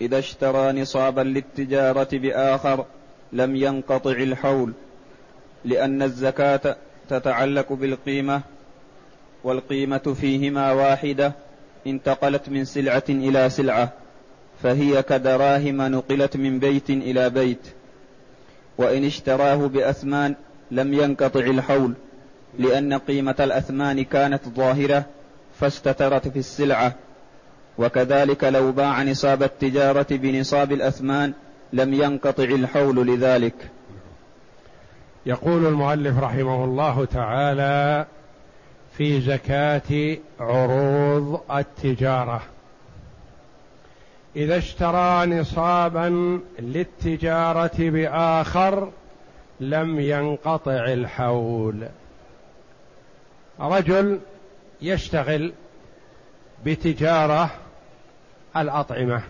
إذا 0.00 0.18
اشترى 0.18 0.72
نصابا 0.72 1.20
للتجارة 1.20 2.08
بآخر 2.12 2.84
لم 3.32 3.56
ينقطع 3.56 4.10
الحول 4.10 4.72
لأن 5.64 6.02
الزكاة 6.02 6.76
تتعلق 7.08 7.72
بالقيمة 7.72 8.40
والقيمة 9.44 10.16
فيهما 10.20 10.72
واحدة 10.72 11.32
انتقلت 11.86 12.48
من 12.48 12.64
سلعة 12.64 13.02
إلى 13.08 13.50
سلعة 13.50 13.92
فهي 14.62 15.02
كدراهم 15.02 15.82
نقلت 15.82 16.36
من 16.36 16.58
بيت 16.58 16.90
إلى 16.90 17.30
بيت. 17.30 17.66
وإن 18.78 19.04
اشتراه 19.04 19.56
بأثمان 19.56 20.34
لم 20.70 20.94
ينقطع 20.94 21.40
الحول 21.40 21.94
لأن 22.58 22.94
قيمة 22.94 23.34
الأثمان 23.40 24.04
كانت 24.04 24.48
ظاهرة 24.48 25.04
فاستترت 25.60 26.28
في 26.28 26.38
السلعة. 26.38 26.94
وكذلك 27.78 28.44
لو 28.44 28.72
باع 28.72 29.02
نصاب 29.02 29.42
التجارة 29.42 30.06
بنصاب 30.10 30.72
الأثمان 30.72 31.32
لم 31.72 31.94
ينقطع 31.94 32.44
الحول 32.44 33.06
لذلك. 33.06 33.54
يقول 35.26 35.66
المؤلف 35.66 36.18
رحمه 36.18 36.64
الله 36.64 37.04
تعالى 37.04 38.06
في 38.96 39.20
زكاة 39.20 40.16
عروض 40.40 41.40
التجارة 41.50 42.42
إذا 44.36 44.58
اشترى 44.58 45.26
نصابا 45.26 46.40
للتجارة 46.58 47.70
بآخر 47.78 48.90
لم 49.60 50.00
ينقطع 50.00 50.84
الحول. 50.84 51.88
رجل 53.60 54.18
يشتغل 54.82 55.52
بتجارة 56.64 57.50
الأطعمة. 58.62 59.22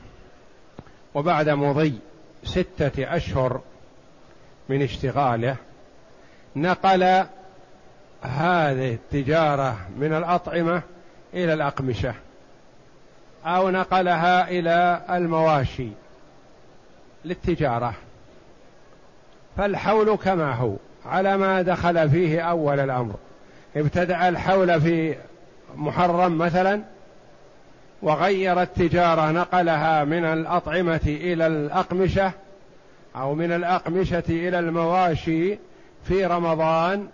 وبعد 1.15 1.49
مضي 1.49 1.99
ستة 2.45 3.17
أشهر 3.17 3.61
من 4.69 4.83
اشتغاله 4.83 5.57
نقل 6.57 7.03
هذه 8.23 8.95
التجارة 8.95 9.77
من 9.97 10.13
الأطعمة 10.13 10.83
إلى 11.35 11.55
الأقمشة 11.55 12.15
أو 13.45 13.71
نقلها 13.71 14.49
إلى 14.49 15.03
المواشي 15.11 15.89
للتجارة. 17.25 17.95
فالحول 19.57 20.17
كما 20.17 20.53
هو 20.55 20.77
على 21.07 21.37
ما 21.37 21.63
دخل 21.63 22.11
فيه 22.11 22.41
أول 22.41 22.81
الأمر. 22.81 23.15
ابتدأ 23.77 24.29
الحول 24.29 24.81
في 24.81 25.17
محرم 25.77 26.39
مثلا 26.39 26.83
وغير 28.03 28.63
التجارة 28.63 29.31
نقلها 29.31 30.05
من 30.05 30.25
الأطعمة 30.25 31.01
إلى 31.07 31.47
الأقمشة 31.47 32.33
أو 33.17 33.35
من 33.35 33.53
الأقمشة 33.53 34.23
إلى 34.29 34.59
المواشي 34.59 35.59
في 36.05 36.27
رمضان 36.27 37.09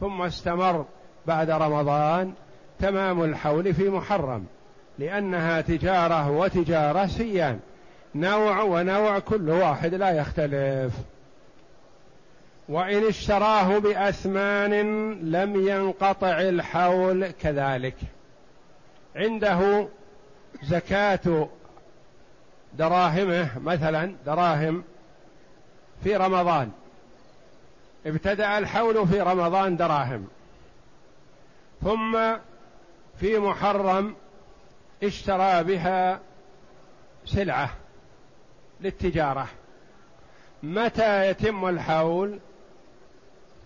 ثم 0.00 0.22
استمر 0.22 0.84
بعد 1.26 1.50
رمضان 1.50 2.32
تمام 2.78 3.24
الحول 3.24 3.74
في 3.74 3.88
محرم 3.88 4.46
لأنها 4.98 5.60
تجارة 5.60 6.30
وتجارة 6.30 7.06
سيان. 7.06 7.60
نوع 8.14 8.62
ونوع 8.62 9.18
كل 9.18 9.50
واحد 9.50 9.94
لا 9.94 10.10
يختلف. 10.10 10.92
وإن 12.68 13.06
اشتراه 13.06 13.78
بأثمان 13.78 14.72
لم 15.32 15.68
ينقطع 15.68 16.40
الحول 16.40 17.26
كذلك. 17.30 17.96
عنده 19.16 19.88
زكاة 20.62 21.48
دراهمه 22.74 23.58
مثلا 23.58 24.14
دراهم 24.26 24.84
في 26.04 26.16
رمضان. 26.16 26.70
ابتدأ 28.06 28.58
الحول 28.58 29.08
في 29.08 29.20
رمضان 29.20 29.76
دراهم. 29.76 30.28
ثم 31.82 32.36
في 33.20 33.38
محرم 33.38 34.16
اشترى 35.02 35.64
بها 35.64 36.20
سلعة 37.26 37.70
للتجارة. 38.80 39.46
متى 40.62 41.30
يتم 41.30 41.68
الحول؟ 41.68 42.38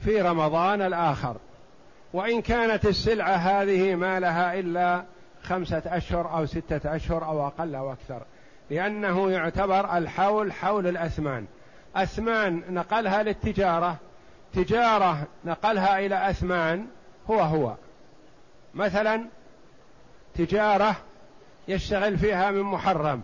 في 0.05 0.21
رمضان 0.21 0.83
الآخر. 0.83 1.37
وإن 2.13 2.43
كانت 2.43 2.87
السلعة 2.87 3.35
هذه 3.35 3.95
ما 3.95 4.21
لها 4.21 4.59
إلا 4.59 5.05
خمسة 5.45 5.83
أشهر 5.87 6.37
أو 6.37 6.47
ستة 6.47 6.97
أشهر 6.97 7.25
أو 7.25 7.47
أقل 7.47 7.75
أو 7.75 7.93
أكثر. 7.93 8.23
لأنه 8.71 9.31
يعتبر 9.31 9.97
الحول 9.97 10.53
حول 10.53 10.87
الأثمان. 10.87 11.47
أثمان 11.97 12.63
نقلها 12.69 13.23
للتجارة 13.23 13.97
تجارة 14.53 15.27
نقلها 15.45 15.99
إلى 15.99 16.31
أثمان 16.31 16.87
هو 17.31 17.41
هو. 17.41 17.75
مثلا 18.75 19.27
تجارة 20.35 20.97
يشتغل 21.69 22.19
فيها 22.19 22.51
من 22.51 22.63
محرم 22.63 23.23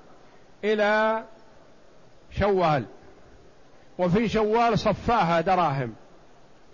إلى 0.65 1.25
شوال 2.31 2.85
وفي 3.99 4.29
شوال 4.29 4.79
صفاها 4.79 5.41
دراهم 5.41 5.95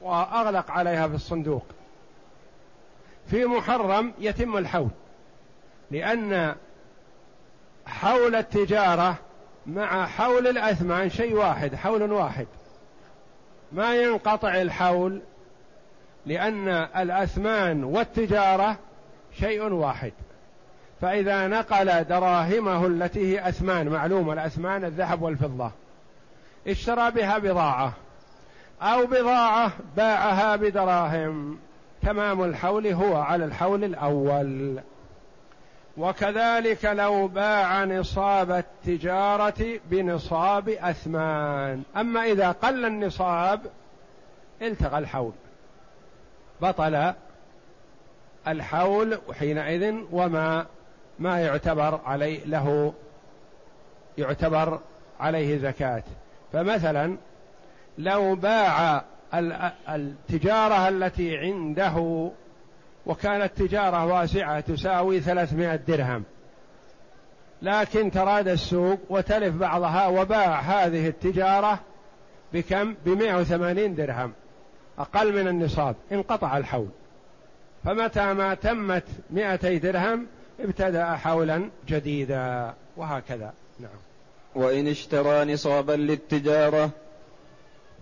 وأغلق 0.03 0.71
عليها 0.71 1.09
في 1.09 1.15
الصندوق. 1.15 1.65
في 3.27 3.45
محرم 3.45 4.13
يتم 4.19 4.57
الحول. 4.57 4.91
لأن 5.91 6.55
حول 7.87 8.35
التجارة 8.35 9.17
مع 9.67 10.07
حول 10.07 10.47
الأثمان 10.47 11.11
شيء 11.11 11.35
واحد 11.35 11.75
حول 11.75 12.13
واحد. 12.13 12.47
ما 13.73 13.95
ينقطع 13.97 14.55
الحول 14.63 15.21
لأن 16.27 16.69
الأثمان 16.97 17.85
والتجارة 17.85 18.77
شيء 19.41 19.63
واحد. 19.63 20.13
فإذا 21.01 21.47
نقل 21.47 22.05
دراهمه 22.05 22.87
التي 22.87 23.35
هي 23.35 23.49
أثمان 23.49 23.89
معلومة 23.89 24.33
الأثمان 24.33 24.85
الذهب 24.85 25.23
والفضة 25.23 25.71
اشترى 26.67 27.11
بها 27.11 27.39
بضاعة 27.39 27.93
أو 28.83 29.07
بضاعة 29.07 29.73
باعها 29.97 30.57
بدراهم. 30.57 31.59
تمام 32.03 32.45
الحول 32.45 32.87
هو 32.87 33.17
على 33.17 33.45
الحول 33.45 33.85
الأول. 33.85 34.81
وكذلك 35.99 36.85
لو 36.85 37.29
باع 37.29 37.85
نصاب 37.85 38.51
التجارة 38.51 39.81
بنصاب 39.91 40.69
أثمان. 40.69 41.83
أما 41.97 42.25
إذا 42.25 42.51
قل 42.51 42.85
النصاب 42.85 43.61
التغى 44.63 44.99
الحول. 44.99 45.33
بطل 46.63 47.13
الحول 48.49 49.19
حينئذ 49.39 49.95
وما 50.13 50.67
ما 51.19 51.41
يعتبر 51.41 52.01
عليه 52.07 52.45
له 52.45 52.95
يعتبر 54.19 54.81
عليه 55.21 55.59
زكاة. 55.59 56.03
فمثلا 56.53 57.17
لو 57.99 58.35
باع 58.35 59.05
التجارة 59.89 60.89
التي 60.89 61.39
عنده 61.39 62.31
وكانت 63.07 63.53
تجارة 63.57 64.07
واسعة 64.07 64.61
تساوي 64.61 65.21
ثلاثمائة 65.21 65.77
درهم. 65.77 66.25
لكن 67.63 68.11
تراد 68.11 68.49
السوق 68.49 68.99
وتلف 69.09 69.55
بعضها 69.55 70.07
وباع 70.07 70.61
هذه 70.61 71.09
التجارة 71.09 71.81
بكم؟ 72.53 72.95
بمائة 73.05 73.35
وثمانين 73.35 73.95
درهم. 73.95 74.33
أقل 74.99 75.33
من 75.33 75.49
النصاب. 75.49 75.97
انقطع 76.13 76.57
الحول. 76.57 76.89
فمتى 77.85 78.33
ما 78.33 78.55
تمت 78.55 79.05
مائتي 79.31 79.79
درهم 79.79 80.27
ابتدأ 80.61 81.17
حولا 81.17 81.71
جديدا. 81.89 82.75
وهكذا. 82.97 83.53
نعم. 83.81 83.99
وإن 84.55 84.89
اشترى 84.89 85.53
نصابا 85.53 85.93
للتجارة 85.93 86.91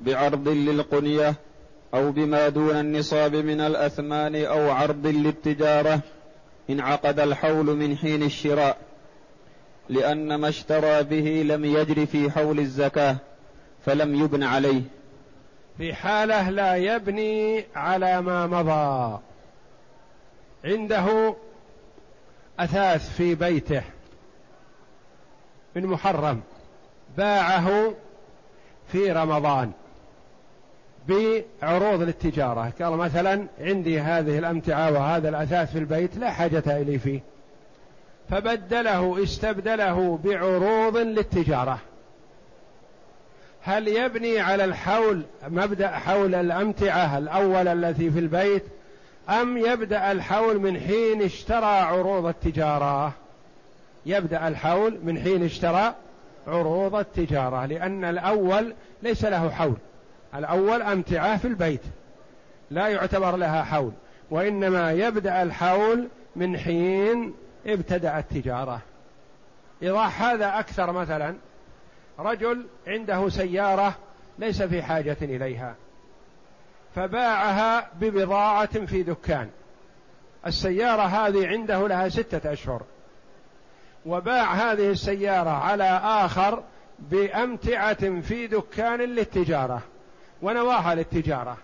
بعرض 0.01 0.49
للقنية 0.49 1.35
أو 1.95 2.13
بما 2.13 2.49
دون 2.49 2.77
النصاب 2.77 3.37
من 3.37 3.61
الأثمان 3.61 4.45
أو 4.45 4.71
عرض 4.71 5.07
للتجارة 5.07 6.01
انعقد 6.71 7.21
الحول 7.21 7.67
من 7.77 7.97
حين 7.97 8.23
الشراء 8.23 8.77
لأن 9.89 10.35
ما 10.35 10.49
اشترى 10.49 11.03
به 11.03 11.43
لم 11.47 11.65
يجر 11.65 12.07
في 12.07 12.31
حول 12.31 12.59
الزكاة 12.59 13.17
فلم 13.87 14.15
يبن 14.25 14.43
عليه. 14.43 14.83
في 15.79 15.95
حالة 15.95 16.51
لا 16.51 16.77
يبني 16.77 17.65
على 17.75 18.21
ما 18.23 18.47
مضى. 18.47 19.19
عنده 20.65 21.35
أثاث 22.59 23.17
في 23.17 23.35
بيته 23.35 23.83
من 25.77 25.87
محرم 25.87 26.41
باعه 27.17 27.95
في 28.89 29.13
رمضان. 29.13 29.73
بعروض 31.09 32.03
للتجارة. 32.03 32.73
قال 32.83 32.93
مثلا 32.93 33.47
عندي 33.61 34.01
هذه 34.01 34.39
الأمتعة 34.39 34.93
وهذا 34.93 35.29
الأثاث 35.29 35.73
في 35.73 35.79
البيت 35.79 36.17
لا 36.17 36.31
حاجة 36.31 36.63
إلي 36.67 36.99
فيه. 36.99 37.21
فبدله 38.31 39.23
استبدله 39.23 40.19
بعروض 40.25 40.97
للتجارة. 40.97 41.79
هل 43.63 43.89
يبني 43.89 44.41
على 44.41 44.65
الحول 44.65 45.23
مبدأ 45.49 45.89
حول 45.89 46.35
الأمتعة 46.35 47.19
الأول 47.19 47.69
التي 47.69 48.11
في 48.11 48.19
البيت 48.19 48.65
أم 49.29 49.59
يبدأ 49.59 50.13
الحول 50.13 50.59
من 50.59 50.81
حين 50.81 51.23
اشترى 51.23 51.67
عروض 51.67 52.27
التجارة؟ 52.27 53.13
يبدأ 54.07 54.49
الحول 54.49 54.99
من 55.05 55.19
حين 55.19 55.45
اشترى 55.45 55.95
عروض 56.47 56.95
التجارة 56.95 57.67
لأن 57.67 58.05
الأول 58.05 58.75
ليس 59.03 59.25
له 59.25 59.51
حول. 59.51 59.77
الأول 60.35 60.83
أمتعة 60.83 61.37
في 61.37 61.49
البيت 61.49 61.83
لا 62.71 62.89
يعتبر 62.89 63.37
لها 63.37 63.63
حول 63.63 63.93
وإنما 64.31 64.93
يبدأ 64.93 65.43
الحول 65.43 66.09
من 66.37 66.59
حين 66.59 67.35
ابتدأ 67.67 68.19
التجارة 68.19 68.81
إيضاح 69.83 70.23
هذا 70.23 70.59
أكثر 70.59 70.93
مثلا 70.93 71.37
رجل 72.19 72.67
عنده 72.87 73.29
سيارة 73.29 73.95
ليس 74.39 74.63
في 74.63 74.83
حاجة 74.83 75.17
إليها 75.23 75.75
فباعها 76.95 77.89
ببضاعة 78.01 78.87
في 78.87 79.03
دكان. 79.03 79.51
السيارة 80.47 81.03
هذه 81.03 81.47
عنده 81.47 81.89
لها 81.89 82.09
ستة 82.09 82.53
أشهر. 82.53 82.83
وباع 84.07 84.53
هذه 84.55 84.91
السيارة 84.91 85.51
على 85.51 86.01
آخر 86.05 86.63
بأمتعة 86.99 88.21
في 88.21 88.47
دكان 88.47 89.01
للتجارة. 89.01 89.83
ونواها 90.45 90.95
للتجارة. 90.95 91.57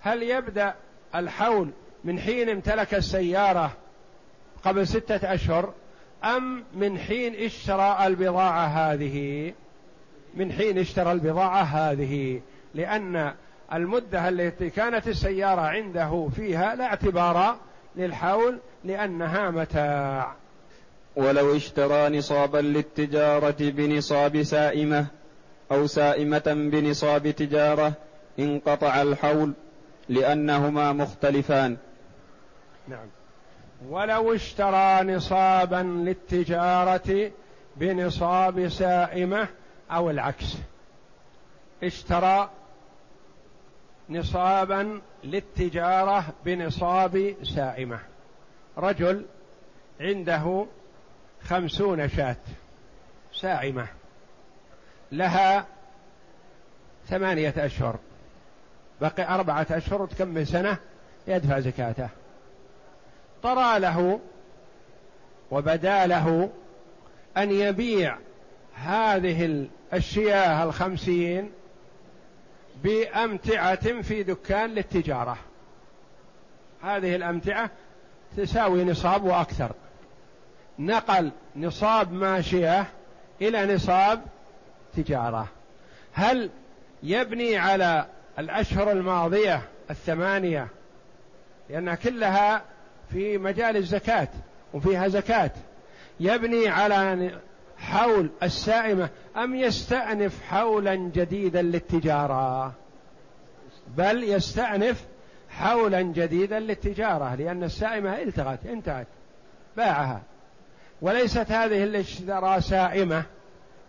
هل 0.00 0.22
يبدأ 0.22 0.74
الحول 1.14 1.70
من 2.04 2.18
حين 2.18 2.48
امتلك 2.48 2.94
السيارة 2.94 3.72
قبل 4.64 4.86
ستة 4.86 5.34
أشهر 5.34 5.72
أم 6.24 6.64
من 6.74 6.98
حين 6.98 7.34
اشترى 7.34 8.06
البضاعة 8.06 8.66
هذه؟ 8.66 9.52
من 10.34 10.52
حين 10.52 10.78
اشترى 10.78 11.12
البضاعة 11.12 11.62
هذه؟ 11.62 12.40
لأن 12.74 13.34
المدة 13.72 14.28
التي 14.28 14.70
كانت 14.70 15.08
السيارة 15.08 15.60
عنده 15.60 16.28
فيها 16.36 16.74
لا 16.74 16.84
اعتبار 16.84 17.56
للحول 17.96 18.58
لأنها 18.84 19.50
متاع. 19.50 20.34
ولو 21.16 21.56
اشترى 21.56 22.18
نصابا 22.18 22.58
للتجارة 22.58 23.56
بنصاب 23.60 24.42
سائمة 24.42 25.17
أو 25.72 25.86
سائمة 25.86 26.70
بنصاب 26.72 27.30
تجارة 27.30 27.92
انقطع 28.38 29.02
الحول 29.02 29.52
لأنهما 30.08 30.92
مختلفان. 30.92 31.76
نعم. 32.88 33.06
ولو 33.88 34.34
اشترى 34.34 35.02
نصابا 35.02 35.82
للتجارة 35.82 37.30
بنصاب 37.76 38.68
سائمة 38.68 39.48
أو 39.90 40.10
العكس. 40.10 40.56
اشترى 41.82 42.50
نصابا 44.10 45.00
للتجارة 45.24 46.24
بنصاب 46.44 47.34
سائمة. 47.54 47.98
رجل 48.78 49.24
عنده 50.00 50.66
خمسون 51.42 52.08
شاة 52.08 52.36
سائمة. 53.32 53.97
لها 55.12 55.66
ثمانية 57.08 57.54
أشهر. 57.56 57.96
بقي 59.00 59.34
أربعة 59.34 59.66
أشهر 59.70 60.02
وتكمل 60.02 60.46
سنة 60.46 60.76
يدفع 61.26 61.60
زكاته. 61.60 62.08
طرى 63.42 63.78
له 63.78 64.20
وبدا 65.50 66.06
له 66.06 66.50
أن 67.36 67.50
يبيع 67.50 68.16
هذه 68.74 69.68
الشياه 69.94 70.64
الخمسين 70.64 71.50
بأمتعة 72.82 74.02
في 74.02 74.22
دكان 74.22 74.70
للتجارة. 74.70 75.36
هذه 76.82 77.16
الأمتعة 77.16 77.70
تساوي 78.36 78.84
نصاب 78.84 79.24
وأكثر. 79.24 79.72
نقل 80.78 81.30
نصاب 81.56 82.12
ماشية 82.12 82.86
إلى 83.42 83.74
نصاب 83.74 84.22
تجارة 84.96 85.48
هل 86.12 86.50
يبني 87.02 87.56
على 87.56 88.06
الأشهر 88.38 88.92
الماضية 88.92 89.62
الثمانية؟ 89.90 90.68
لأنها 91.70 91.94
كلها 91.94 92.62
في 93.12 93.38
مجال 93.38 93.76
الزكاة 93.76 94.28
وفيها 94.74 95.08
زكاة. 95.08 95.50
يبني 96.20 96.68
على 96.68 97.30
حول 97.78 98.30
السائمة 98.42 99.08
أم 99.36 99.54
يستأنف 99.54 100.42
حولا 100.42 100.94
جديدا 100.94 101.62
للتجارة؟ 101.62 102.72
بل 103.96 104.24
يستأنف 104.24 105.04
حولا 105.50 106.02
جديدا 106.02 106.60
للتجارة 106.60 107.34
لأن 107.34 107.64
السائمة 107.64 108.22
التغت 108.22 108.66
انتهت 108.66 109.06
باعها. 109.76 110.22
وليست 111.02 111.52
هذه 111.52 111.84
اللي 111.84 112.00
اشترى 112.00 112.60
سائمة 112.60 113.22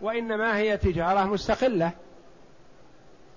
وإنما 0.00 0.56
هي 0.56 0.76
تجارة 0.76 1.24
مستقلة. 1.24 1.92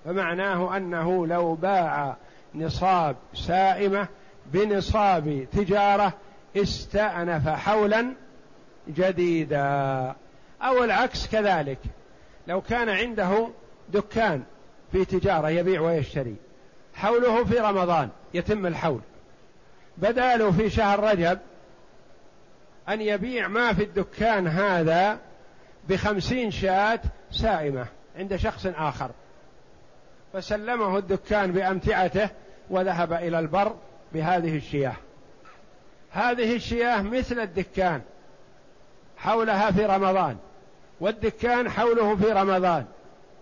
فمعناه 0.06 0.78
أنه 0.78 1.28
لو 1.28 1.56
باع 1.56 2.16
نصاب 2.56 3.16
سائمة 3.34 4.08
بنصاب 4.46 5.48
تجارة 5.52 6.14
استأنف 6.58 7.50
حولا 7.50 8.14
جديدا. 8.88 10.16
أو 10.62 10.84
العكس 10.84 11.28
كذلك. 11.28 11.80
لو 12.48 12.62
كان 12.62 12.90
عنده 12.90 13.48
دكان 13.90 14.44
في 14.92 15.06
تجارة 15.06 15.50
يبيع 15.50 15.82
ويشتري 15.82 16.36
حوله 16.94 17.44
في 17.44 17.60
رمضان 17.60 18.10
يتم 18.34 18.66
الحول. 18.66 19.02
بداله 19.98 20.52
في 20.52 20.70
شهر 20.70 21.00
رجب 21.00 21.40
أن 22.90 23.02
يبيع 23.02 23.48
ما 23.48 23.74
في 23.74 23.84
الدكان 23.84 24.48
هذا 24.48 25.20
بخمسين 25.90 26.52
شاة 26.52 27.00
سائمة 27.32 27.86
عند 28.18 28.36
شخص 28.36 28.66
آخر. 28.66 29.12
فسلمه 30.34 30.98
الدكان 30.98 31.52
بأمتعته 31.52 32.30
وذهب 32.70 33.14
إلى 33.14 33.40
البر 33.40 33.76
بهذه 34.14 34.58
الشياه. 34.58 34.96
هذه 36.12 36.56
الشياه 36.56 37.02
مثل 37.02 37.40
الدكان 37.40 38.02
حولها 39.18 39.72
في 39.72 39.86
رمضان 39.86 40.38
والدكان 41.00 41.70
حوله 41.70 42.16
في 42.16 42.32
رمضان. 42.32 42.86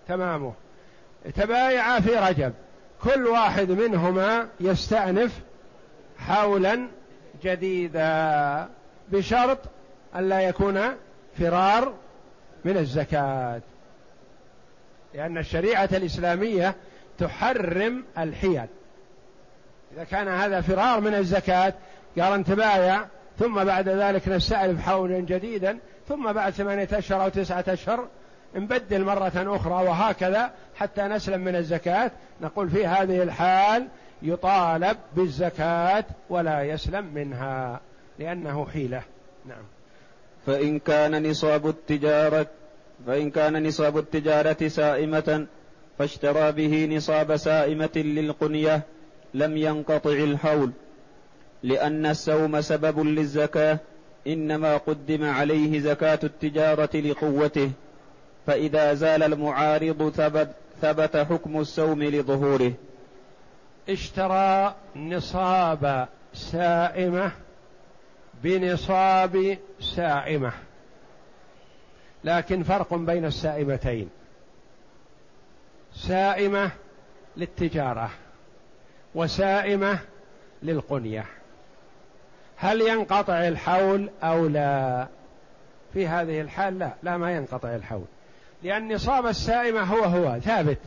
تمامه. 0.07 0.53
تبايعا 1.35 1.99
في 1.99 2.15
رجب. 2.15 2.53
كل 3.03 3.27
واحد 3.27 3.71
منهما 3.71 4.47
يستأنف 4.59 5.39
حولا 6.17 6.87
جديدا 7.43 8.69
بشرط 9.11 9.57
ألا 10.15 10.41
يكون 10.41 10.81
فرار 11.39 11.93
من 12.65 12.77
الزكاة. 12.77 13.61
لأن 15.13 15.37
الشريعة 15.37 15.89
الإسلامية 15.93 16.75
تحرم 17.17 18.03
الحيل. 18.17 18.67
إذا 19.93 20.03
كان 20.03 20.27
هذا 20.27 20.61
فرار 20.61 21.01
من 21.01 21.13
الزكاة 21.13 21.73
قال 22.19 22.33
أن 22.33 22.43
تبايع 22.43 23.05
ثم 23.39 23.63
بعد 23.63 23.89
ذلك 23.89 24.27
نستألف 24.27 24.81
حولا 24.81 25.19
جديدا 25.19 25.77
ثم 26.07 26.33
بعد 26.33 26.53
ثمانية 26.53 26.87
أشهر 26.93 27.23
أو 27.23 27.29
تسعة 27.29 27.65
أشهر 27.67 28.07
نبدل 28.55 29.03
مرة 29.03 29.31
أخرى 29.35 29.73
وهكذا 29.73 30.51
حتى 30.75 31.01
نسلم 31.01 31.41
من 31.41 31.55
الزكاة. 31.55 32.11
نقول 32.41 32.69
في 32.69 32.87
هذه 32.87 33.23
الحال 33.23 33.87
يطالب 34.21 34.97
بالزكاة 35.15 36.05
ولا 36.29 36.63
يسلم 36.63 37.05
منها 37.13 37.79
لأنه 38.19 38.67
حيلة. 38.73 39.01
نعم. 39.45 39.63
فإن 40.45 40.79
كان 40.79 41.29
نصاب 41.29 41.67
التجارة 41.67 42.47
فإن 43.07 43.31
كان 43.31 43.67
نصاب 43.67 43.97
التجارة 43.97 44.67
سائمة 44.67 45.47
فاشترى 45.99 46.51
به 46.51 46.95
نصاب 46.95 47.35
سائمة 47.35 47.95
للقنية 47.95 48.81
لم 49.33 49.57
ينقطع 49.57 50.11
الحول 50.11 50.71
لأن 51.63 52.05
السوم 52.05 52.61
سبب 52.61 52.99
للزكاة 52.99 53.79
إنما 54.27 54.77
قدم 54.77 55.23
عليه 55.23 55.79
زكاة 55.79 56.19
التجارة 56.23 56.97
لقوته 56.97 57.71
فإذا 58.47 58.93
زال 58.93 59.23
المعارض 59.23 60.09
ثبت, 60.09 60.49
ثبت 60.81 61.17
حكم 61.17 61.59
السوم 61.59 62.03
لظهوره. 62.03 62.73
اشترى 63.89 64.75
نصاب 64.95 66.07
سائمة 66.33 67.31
بنصاب 68.43 69.57
سائمة. 69.79 70.51
لكن 72.23 72.63
فرق 72.63 72.93
بين 72.93 73.25
السائمتين. 73.25 74.09
سائمة 75.93 76.71
للتجارة 77.37 78.09
وسائمة 79.15 79.99
للقنية. 80.63 81.25
هل 82.57 82.81
ينقطع 82.81 83.47
الحول 83.47 84.09
أو 84.23 84.47
لا؟ 84.47 85.07
في 85.93 86.07
هذه 86.07 86.41
الحال 86.41 86.79
لا 86.79 86.91
لا 87.03 87.17
ما 87.17 87.31
ينقطع 87.31 87.75
الحول. 87.75 88.05
لأن 88.63 88.93
نصاب 88.93 89.27
السائمة 89.27 89.81
هو 89.81 90.03
هو 90.03 90.39
ثابت. 90.39 90.77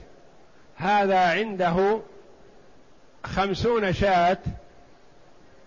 هذا 0.77 1.19
عنده 1.19 2.01
خمسون 3.25 3.93
شاة 3.93 4.39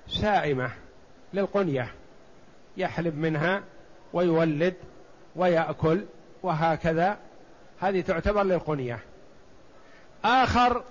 سائمة. 0.08 0.72
للقنية 1.34 1.91
يحلب 2.77 3.17
منها 3.17 3.63
ويولد 4.13 4.74
ويأكل 5.36 6.05
وهكذا. 6.43 7.17
هذه 7.79 8.01
تعتبر 8.01 8.43
للقنية. 8.43 9.00
آخر 10.25 10.84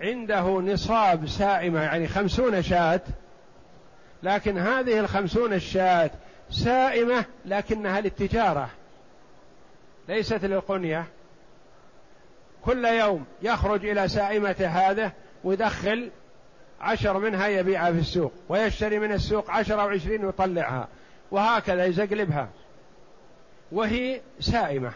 عنده 0.00 0.42
نصاب 0.48 1.28
سائمة 1.28 1.82
يعني 1.82 2.08
خمسون 2.08 2.62
شاة 2.62 3.00
لكن 4.22 4.58
هذه 4.58 5.00
الخمسون 5.00 5.52
الشاة 5.52 6.10
سائمة 6.50 7.24
لكنها 7.44 8.00
للتجارة 8.00 8.70
ليست 10.08 10.44
للقنية. 10.44 11.06
كل 12.62 12.84
يوم 12.84 13.24
يخرج 13.42 13.86
إلى 13.86 14.08
سائمة 14.08 14.56
هذا 14.60 15.12
ويدخل 15.44 16.10
عشر 16.80 17.18
منها 17.18 17.48
يبيعها 17.48 17.92
في 17.92 17.98
السوق 17.98 18.32
ويشتري 18.48 18.98
من 18.98 19.12
السوق 19.12 19.50
عشر 19.50 19.80
أو 19.80 19.88
عشرين 19.88 20.24
ويطلعها 20.24 20.88
وهكذا 21.30 21.84
يزقلبها. 21.84 22.48
وهي 23.72 24.20
سائمة. 24.40 24.92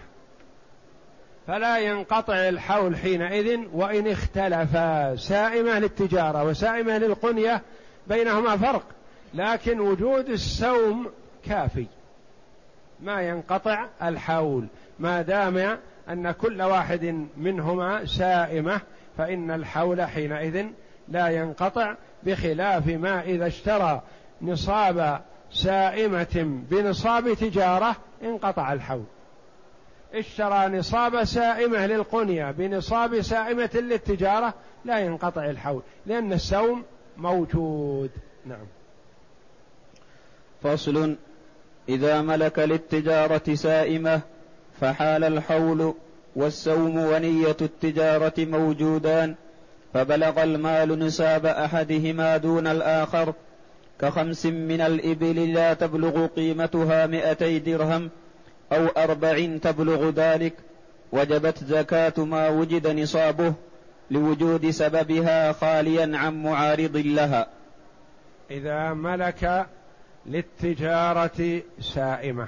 فلا 1.46 1.78
ينقطع 1.78 2.34
الحول 2.34 2.96
حينئذ 2.96 3.60
وإن 3.72 4.08
اختلفا 4.08 5.16
سائمة 5.16 5.78
للتجارة 5.78 6.44
وسائمة 6.44 6.98
للقنية 6.98 7.62
بينهما 8.06 8.56
فرق. 8.56 8.84
لكن 9.34 9.80
وجود 9.80 10.28
السوم 10.28 11.10
كافي. 11.44 11.86
ما 13.00 13.22
ينقطع 13.22 13.86
الحول. 14.02 14.66
ما 14.98 15.22
دام 15.22 15.78
أن 16.08 16.30
كل 16.30 16.62
واحد 16.62 17.26
منهما 17.36 18.06
سائمة 18.06 18.80
فإن 19.18 19.50
الحول 19.50 20.02
حينئذ 20.02 20.66
لا 21.08 21.28
ينقطع 21.28 21.94
بخلاف 22.22 22.86
ما 22.86 23.22
إذا 23.22 23.46
اشترى 23.46 24.02
نصاب 24.42 25.20
سائمة 25.52 26.62
بنصاب 26.70 27.34
تجارة 27.34 27.96
انقطع 28.22 28.72
الحول. 28.72 29.04
اشترى 30.14 30.68
نصاب 30.68 31.24
سائمة 31.24 31.86
للقنية 31.86 32.50
بنصاب 32.50 33.20
سائمة 33.20 33.70
للتجارة 33.74 34.54
لا 34.84 34.98
ينقطع 34.98 35.44
الحول 35.44 35.82
لأن 36.06 36.32
السوم 36.32 36.82
موجود. 37.16 38.10
نعم. 38.46 38.66
فصل. 40.62 41.16
إذا 41.88 42.22
ملك 42.22 42.58
للتجارة 42.58 43.54
سائمة 43.54 44.20
فحال 44.80 45.24
الحول 45.24 45.94
والسوم 46.36 46.96
ونية 46.96 47.56
التجارة 47.60 48.34
موجودان 48.38 49.34
فبلغ 49.94 50.42
المال 50.42 50.98
نصاب 50.98 51.46
أحدهما 51.46 52.36
دون 52.36 52.66
الآخر 52.66 53.34
كخمس 54.00 54.46
من 54.46 54.80
الإبل 54.80 55.52
لا 55.52 55.74
تبلغ 55.74 56.26
قيمتها 56.26 57.06
مئتي 57.06 57.58
درهم 57.58 58.10
أو 58.72 58.86
أربع 58.86 59.56
تبلغ 59.62 60.10
ذلك 60.10 60.54
وجبت 61.12 61.64
زكاة 61.64 62.24
ما 62.24 62.48
وجد 62.48 62.86
نصابه 62.86 63.54
لوجود 64.10 64.70
سببها 64.70 65.52
خاليا 65.52 66.18
عن 66.18 66.42
معارض 66.42 66.96
لها. 66.96 67.46
إذا 68.50 68.92
ملك 68.92 69.66
للتجارة 70.26 71.62
سائمة. 71.80 72.46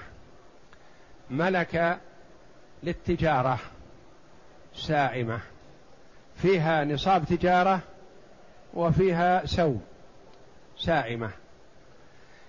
ملك 1.30 1.98
للتجارة 2.82 3.58
سائمة. 4.74 5.40
فيها 6.36 6.84
نصاب 6.84 7.24
تجارة 7.24 7.80
وفيها 8.74 9.46
سوم 9.46 9.82
سائمة. 10.78 11.30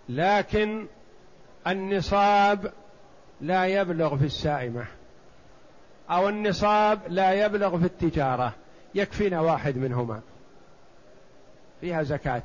لكن 0.10 0.86
النصاب 1.68 2.74
لا 3.42 3.66
يبلغ 3.66 4.18
في 4.18 4.26
السائمة 4.26 4.86
أو 6.10 6.30
النصاب 6.30 7.00
لا 7.08 7.46
يبلغ 7.46 7.80
في 7.80 7.86
التجارة 7.86 8.54
يكفينا 8.96 9.42
واحد 9.42 9.78
منهما. 9.78 10.22
فيها 11.82 12.04
زكاة 12.04 12.44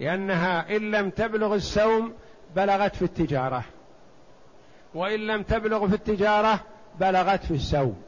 لأنها 0.00 0.76
إن 0.76 0.90
لم 0.90 1.10
تبلغ 1.10 1.54
السوم 1.54 2.14
بلغت 2.56 2.96
في 2.96 3.02
التجارة 3.02 3.64
وإن 4.94 5.20
لم 5.20 5.42
تبلغ 5.42 5.88
في 5.88 5.94
التجارة 5.94 6.60
بلغت 7.00 7.44
في 7.44 7.54
السوم 7.54 8.02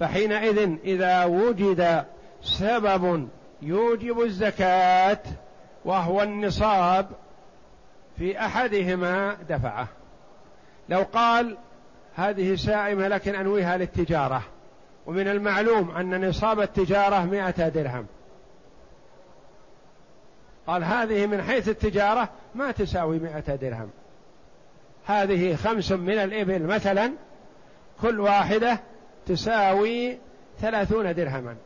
فحينئذ 0.00 0.76
إذا 0.84 1.24
وجد 1.24 2.04
سبب 2.42 3.28
يوجب 3.62 4.20
الزكاة 4.20 5.20
وهو 5.84 6.22
النصاب 6.22 7.06
في 8.18 8.40
أحدهما 8.40 9.36
دفعه. 9.48 9.88
لو 10.88 11.02
قال 11.12 11.56
هذه 12.14 12.54
سائمة 12.54 13.08
لكن 13.08 13.34
أنويها 13.34 13.76
للتجارة 13.76 14.42
ومن 15.06 15.28
المعلوم 15.28 15.90
أن 15.90 16.28
نصاب 16.28 16.60
التجارة 16.60 17.24
مئة 17.24 17.68
درهم. 17.68 18.06
قال 20.66 20.84
هذه 20.84 21.26
من 21.26 21.42
حيث 21.42 21.68
التجارة 21.68 22.28
ما 22.54 22.70
تساوي 22.70 23.18
مئة 23.18 23.54
درهم. 23.54 23.90
هذه 25.06 25.56
خمس 25.56 25.92
من 25.92 26.18
الإبل 26.18 26.62
مثلا 26.62 27.12
كل 28.02 28.20
واحدة 28.20 28.80
تساوي 29.26 30.18
ثلاثون 30.60 31.14
درهما. 31.14 31.56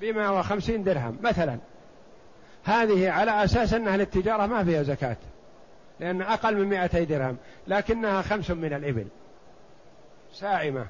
بما 0.00 0.26
هو 0.26 0.42
خمسين 0.42 0.84
درهم 0.84 1.18
مثلا. 1.22 1.58
هذه 2.64 3.10
على 3.10 3.44
أساس 3.44 3.74
أنها 3.74 3.96
للتجارة 3.96 4.46
ما 4.46 4.64
فيها 4.64 4.82
زكاة 4.82 5.16
لأن 6.00 6.22
أقل 6.22 6.56
من 6.56 6.68
مئتي 6.68 7.04
درهم 7.04 7.36
لكنها 7.66 8.22
خمس 8.22 8.50
من 8.50 8.72
الإبل. 8.72 9.06
سائمة. 10.32 10.86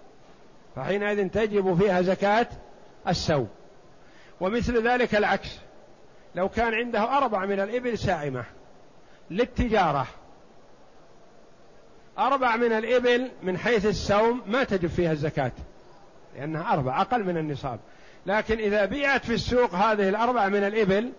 فحينئذ 0.76 1.28
تجب 1.28 1.78
فيها 1.78 2.02
زكاة 2.02 2.46
السوم 3.08 3.48
ومثل 4.40 4.88
ذلك 4.88 5.14
العكس. 5.14 5.58
لو 6.34 6.48
كان 6.48 6.74
عنده 6.74 7.18
أربع 7.18 7.46
من 7.46 7.60
الإبل 7.60 7.98
سائمة. 7.98 8.44
للتجارة. 9.30 10.06
أربع 12.18 12.56
من 12.56 12.72
الإبل 12.72 13.30
من 13.42 13.58
حيث 13.58 13.86
السوم 13.86 14.42
ما 14.46 14.64
تجب 14.64 14.88
فيها 14.88 15.12
الزكاة 15.12 15.52
لأنها 16.36 16.72
أربع 16.72 17.00
أقل 17.00 17.24
من 17.24 17.36
النصاب. 17.36 17.78
لكن 18.26 18.58
إذا 18.58 18.84
بيعت 18.84 19.24
في 19.24 19.34
السوق 19.34 19.74
هذه 19.74 20.08
الأربع 20.08 20.48
من 20.48 20.64
الإبل 20.64 21.12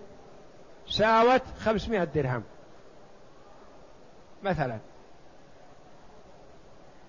ساوت 0.90 1.42
خمسمائة 1.60 2.04
درهم. 2.04 2.44
مثلا. 4.44 4.78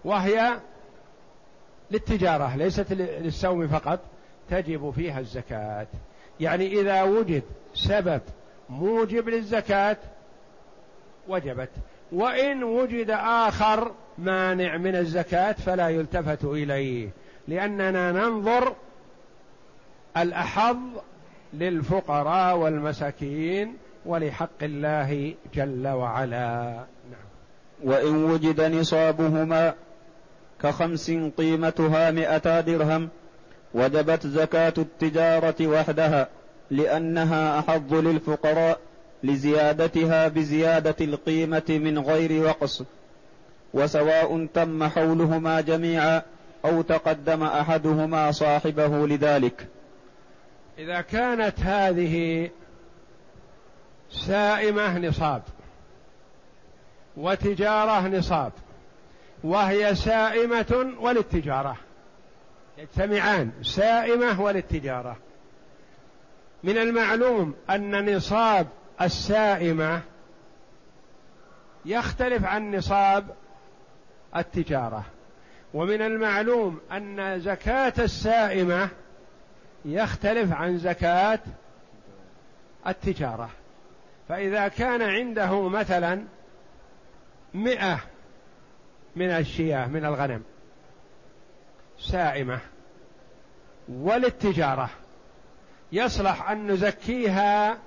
وهي 0.04 0.60
للتجارة 1.90 2.56
ليست 2.56 2.92
للسوم 2.92 3.68
فقط 3.68 4.00
تجب 4.50 4.90
فيها 4.90 5.20
الزكاة. 5.20 5.86
يعني 6.40 6.80
إذا 6.80 7.02
وجد 7.02 7.42
سبب 7.74 8.20
موجب 8.68 9.28
للزكاة 9.28 9.96
وجبت. 11.28 11.70
وإن 12.12 12.62
وجد 12.62 13.10
آخر 13.10 13.92
مانع 14.18 14.76
من 14.76 14.96
الزكاة 14.96 15.52
فلا 15.52 15.88
يلتفت 15.88 16.44
إليه 16.44 17.08
لأننا 17.48 18.12
ننظر 18.12 18.74
الأحظ 20.16 20.76
للفقراء 21.54 22.56
والمساكين 22.56 23.76
ولحق 24.06 24.62
الله 24.62 25.34
جل 25.54 25.88
وعلا. 25.88 26.84
نعم. 27.10 27.30
وإن 27.84 28.24
وجد 28.24 28.60
نصابهما 28.60 29.74
كخمس 30.62 31.10
قيمتها 31.10 32.10
مئتا 32.10 32.60
درهم 32.60 33.08
وجبت 33.74 34.26
زكاة 34.26 34.74
التجارة 34.78 35.66
وحدها 35.66 36.28
لأنها 36.70 37.58
أحظ 37.58 37.94
للفقراء 37.94 38.78
لزيادتها 39.22 40.28
بزيادة 40.28 40.96
القيمة 41.00 41.62
من 41.68 41.98
غير 41.98 42.44
وقص. 42.46 42.82
وسواء 43.74 44.46
تم 44.54 44.84
حولهما 44.84 45.60
جميعا 45.60 46.22
أو 46.64 46.82
تقدم 46.82 47.42
أحدهما 47.42 48.32
صاحبه 48.32 49.06
لذلك. 49.06 49.66
إذا 50.78 51.00
كانت 51.00 51.60
هذه 51.60 52.48
سائمة 54.10 54.98
نصاب 54.98 55.42
وتجارة 57.16 58.08
نصاب 58.08 58.52
وهي 59.44 59.94
سائمة 59.94 60.94
وللتجارة. 61.00 61.76
يجتمعان 62.78 63.50
سائمة 63.62 64.40
وللتجارة. 64.40 65.16
من 66.64 66.78
المعلوم 66.78 67.54
أن 67.70 68.16
نصاب 68.16 68.66
السائمة 69.02 70.02
يختلف 71.84 72.44
عن 72.44 72.74
نصاب 72.74 73.34
التجارة. 74.36 75.04
ومن 75.74 76.02
المعلوم 76.02 76.80
أن 76.92 77.40
زكاة 77.40 77.92
السائمة 77.98 78.88
يختلف 79.84 80.52
عن 80.52 80.78
زكاة 80.78 81.40
التجارة. 82.86 83.50
فإذا 84.28 84.68
كان 84.68 85.02
عنده 85.02 85.68
مثلا 85.68 86.24
مئة 87.54 88.00
من 89.16 89.30
الشياه 89.30 89.86
من 89.86 90.04
الغنم 90.04 90.42
سائمة 91.98 92.58
وللتجارة 93.88 94.90
يصلح 95.92 96.50
أن 96.50 96.70
نزكيها 96.70 97.78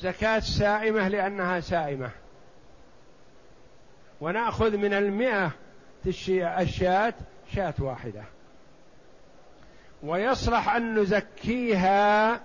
زكاة 0.00 0.38
سائمة 0.38 1.08
لأنها 1.08 1.60
سائمة. 1.60 2.10
ونأخذ 4.20 4.76
من 4.76 4.94
المئة 4.94 5.50
الشاة 6.36 7.14
شاة 7.54 7.74
واحدة. 7.78 8.22
ويصلح 10.02 10.74
أن 10.74 10.98
نزكيها 10.98 12.40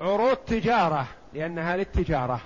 عروض 0.00 0.36
تجارة 0.36 1.06
لأنها 1.34 1.76
للتجارة. 1.76 2.40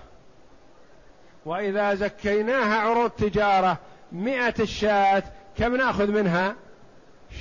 وإذا 1.44 1.94
زكيناها 1.94 2.78
عروض 2.78 3.10
تجارة 3.10 3.78
مئة 4.12 4.54
الشاة 4.60 5.22
كم 5.58 5.76
نأخذ 5.76 6.10
منها؟ 6.10 6.54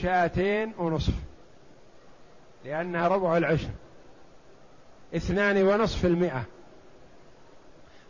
شاتين 0.02 0.74
ونصف. 0.78 1.14
لأنها 2.66 3.08
ربع 3.08 3.38
العشر. 3.38 3.70
اثنان 5.16 5.64
ونصف 5.64 6.06
المئة. 6.06 6.44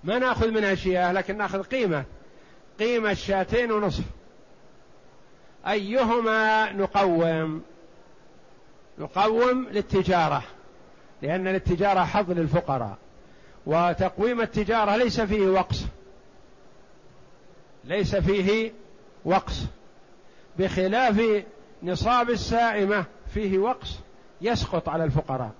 ما 0.07 0.19
ناخذ 0.19 0.51
منها 0.51 0.75
شياه 0.75 1.11
لكن 1.11 1.37
ناخذ 1.37 1.63
قيمة. 1.63 2.03
قيمة 2.79 3.13
شاتين 3.13 3.71
ونصف. 3.71 4.03
أيهما 5.67 6.71
نقوم؟ 6.71 7.61
نقوم 8.99 9.67
للتجارة 9.71 10.43
لأن 11.21 11.47
للتجارة 11.47 12.03
حظ 12.03 12.31
للفقراء 12.31 12.97
وتقويم 13.65 14.41
التجارة 14.41 14.95
ليس 14.95 15.21
فيه 15.21 15.47
وقص. 15.47 15.83
ليس 17.83 18.15
فيه 18.15 18.71
وقص. 19.25 19.63
بخلاف 20.59 21.43
نصاب 21.83 22.29
السائمة 22.29 23.05
فيه 23.33 23.57
وقص 23.57 23.99
يسقط 24.41 24.89
على 24.89 25.03
الفقراء. 25.03 25.51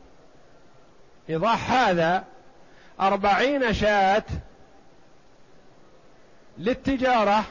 إيضاح 1.30 1.72
هذا 1.72 2.24
أربعين 3.00 3.74
شاة 3.74 4.24
للتجارة 6.58 7.44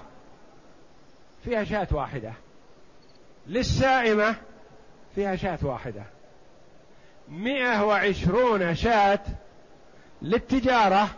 فيها 1.45 1.65
شاة 1.65 1.89
واحدة. 1.91 2.33
للسائمة 3.47 4.37
فيها 5.15 5.37
شاة 5.37 5.59
واحدة. 5.63 6.03
مئة 7.29 7.85
وعشرون 7.85 8.75
شاة 8.75 9.21
للتجارة 10.23 11.09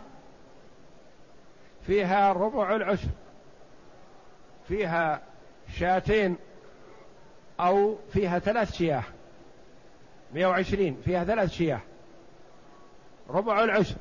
فيها 1.87 2.33
ربع 2.33 2.75
العشر. 2.75 3.07
فيها 4.67 5.21
شاتين 5.77 6.37
أو 7.59 7.97
فيها 8.13 8.39
ثلاث 8.39 8.73
شياه. 8.73 9.03
مئة 10.33 10.45
وعشرين 10.45 11.01
فيها 11.05 11.23
ثلاث 11.23 11.51
شياه. 11.51 11.81
ربع 13.29 13.63
العشر. 13.63 13.95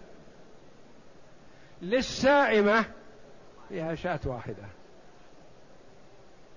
للسائمة 1.82 2.84
فيها 3.68 3.94
شاة 3.94 4.20
واحدة. 4.24 4.64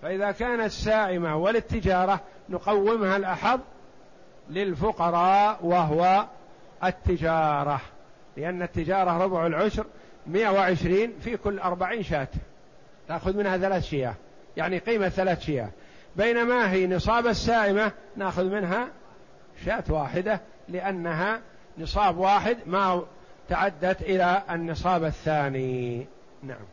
فإذا 0.02 0.32
كانت 0.32 0.72
سائمة 0.72 1.38
وللتجارة 1.38 2.20
نقومها 2.50 3.18
الأحظ 3.18 3.60
للفقراء 4.50 5.66
وهو 5.66 6.26
التجارة 6.84 7.82
لأن 8.38 8.62
التجارة 8.62 9.24
ربع 9.24 9.48
العشر 9.48 9.86
مئة 10.28 10.50
وعشرين 10.50 11.14
في 11.20 11.38
كل 11.38 11.60
أربعين 11.60 12.04
شاة. 12.04 12.28
تأخذ 13.08 13.38
منها 13.38 13.58
ثلاث 13.58 13.84
شياه 13.84 14.16
يعني 14.58 14.78
قيمة 14.78 15.10
ثلاث 15.10 15.42
شياه. 15.42 15.70
بينما 16.16 16.72
هي 16.72 16.88
نصاب 16.88 17.28
السائمة 17.28 17.92
نأخذ 18.16 18.46
منها 18.46 18.88
شاة 19.66 19.84
واحدة 19.90 20.42
لأنها 20.70 21.42
نصاب 21.78 22.18
واحد 22.18 22.58
ما 22.66 23.06
تعدت 23.50 24.02
إلى 24.02 24.44
النصاب 24.52 25.04
الثاني. 25.04 26.06
نعم. 26.44 26.66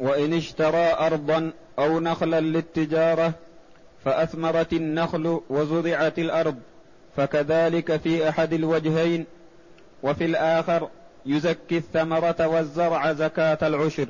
وإن 0.00 0.34
اشترى 0.34 0.92
أرضا 1.00 1.50
أو 1.78 2.00
نخلا 2.00 2.40
للتجارة 2.40 3.32
فأثمرت 4.04 4.72
النخل 4.72 5.40
وزرعت 5.50 6.18
الأرض 6.18 6.56
فكذلك 7.16 7.96
في 7.96 8.28
أحد 8.28 8.52
الوجهين. 8.52 9.26
وفي 10.02 10.24
الآخر 10.24 10.88
يزكي 11.26 11.76
الثمرة 11.76 12.46
والزرع 12.46 13.12
زكاة 13.12 13.58
العشر 13.62 14.06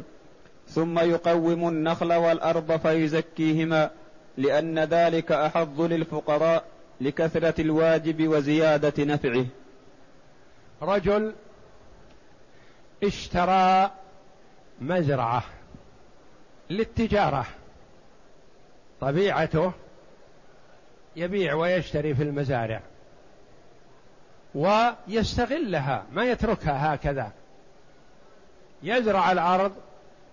ثم 0.68 0.98
يقوم 0.98 1.68
النخل 1.68 2.12
والأرض 2.12 2.76
فيزكيهما 2.76 3.90
لأن 4.36 4.78
ذلك 4.78 5.32
أحظ 5.32 5.80
للفقراء 5.80 6.64
لكثرة 7.00 7.60
الواجب 7.60 8.28
وزيادة 8.28 9.04
نفعه. 9.04 9.46
رجل 10.82 11.32
اشترى 13.04 13.90
مزرعة 14.80 15.44
للتجارة. 16.70 17.46
طبيعته 19.00 19.72
يبيع 21.16 21.54
ويشتري 21.54 22.14
في 22.14 22.22
المزارع 22.22 22.80
ويستغلها 24.54 26.04
ما 26.12 26.24
يتركها 26.24 26.94
هكذا. 26.94 27.32
يزرع 28.82 29.32
الأرض 29.32 29.72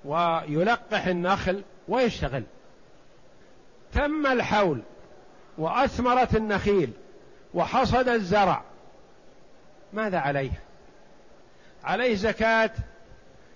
ويلقح 0.05 1.05
النخل 1.05 1.63
ويشتغل. 1.87 2.43
تم 3.93 4.27
الحول 4.27 4.81
وأثمرت 5.57 6.35
النخيل 6.35 6.91
وحصد 7.53 8.09
الزرع. 8.09 8.61
ماذا 9.93 10.19
عليه؟ 10.19 10.51
عليه 11.85 12.15
زكاة 12.15 12.71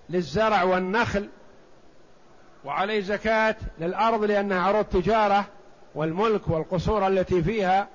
للزرع 0.08 0.62
والنخل 0.62 1.28
وعليه 2.64 3.00
زكاة 3.00 3.56
للأرض 3.78 4.24
لأنها 4.24 4.62
عروض 4.62 4.84
تجارة 4.84 5.44
والملك 5.94 6.48
والقصور 6.48 7.06
التي 7.06 7.42
فيها 7.42 7.88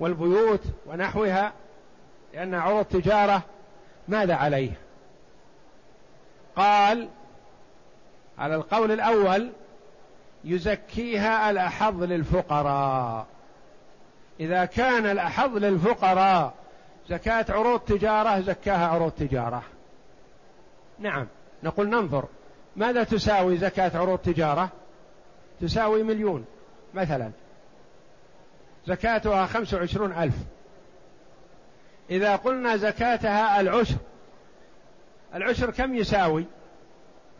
والبيوت 0.00 0.64
ونحوها 0.86 1.52
لأنها 2.34 2.60
عروض 2.60 2.84
تجارة. 2.84 3.42
ماذا 4.08 4.34
عليه؟ 4.34 4.72
قال 6.56 7.08
على 8.38 8.54
القول 8.54 8.92
الأول 8.92 9.52
يزكيها 10.44 11.50
الأحظ 11.50 12.02
للفقراء. 12.02 13.26
إذا 14.40 14.64
كان 14.64 15.06
الأحظ 15.06 15.56
للفقراء 15.56 16.54
زكاة 17.08 17.46
عروض 17.48 17.80
تجارة 17.80 18.40
زكاها 18.40 18.86
عروض 18.86 19.10
تجارة. 19.10 19.62
نعم. 20.98 21.26
نقول 21.62 21.88
ننظر. 21.88 22.24
ماذا 22.76 23.04
تساوي 23.04 23.56
زكاة 23.56 23.98
عروض 23.98 24.18
تجارة؟ 24.18 24.68
تساوي 25.60 26.02
مليون 26.02 26.44
مثلا. 26.94 27.30
زكاتها 28.86 29.46
خمس 29.46 29.74
وعشرون 29.74 30.12
ألف. 30.12 30.34
إذا 32.10 32.36
قلنا 32.36 32.76
زكاتها 32.76 33.60
العشر 33.60 33.96
العشر 35.34 35.70
كم 35.70 35.94
يساوي؟ 35.94 36.46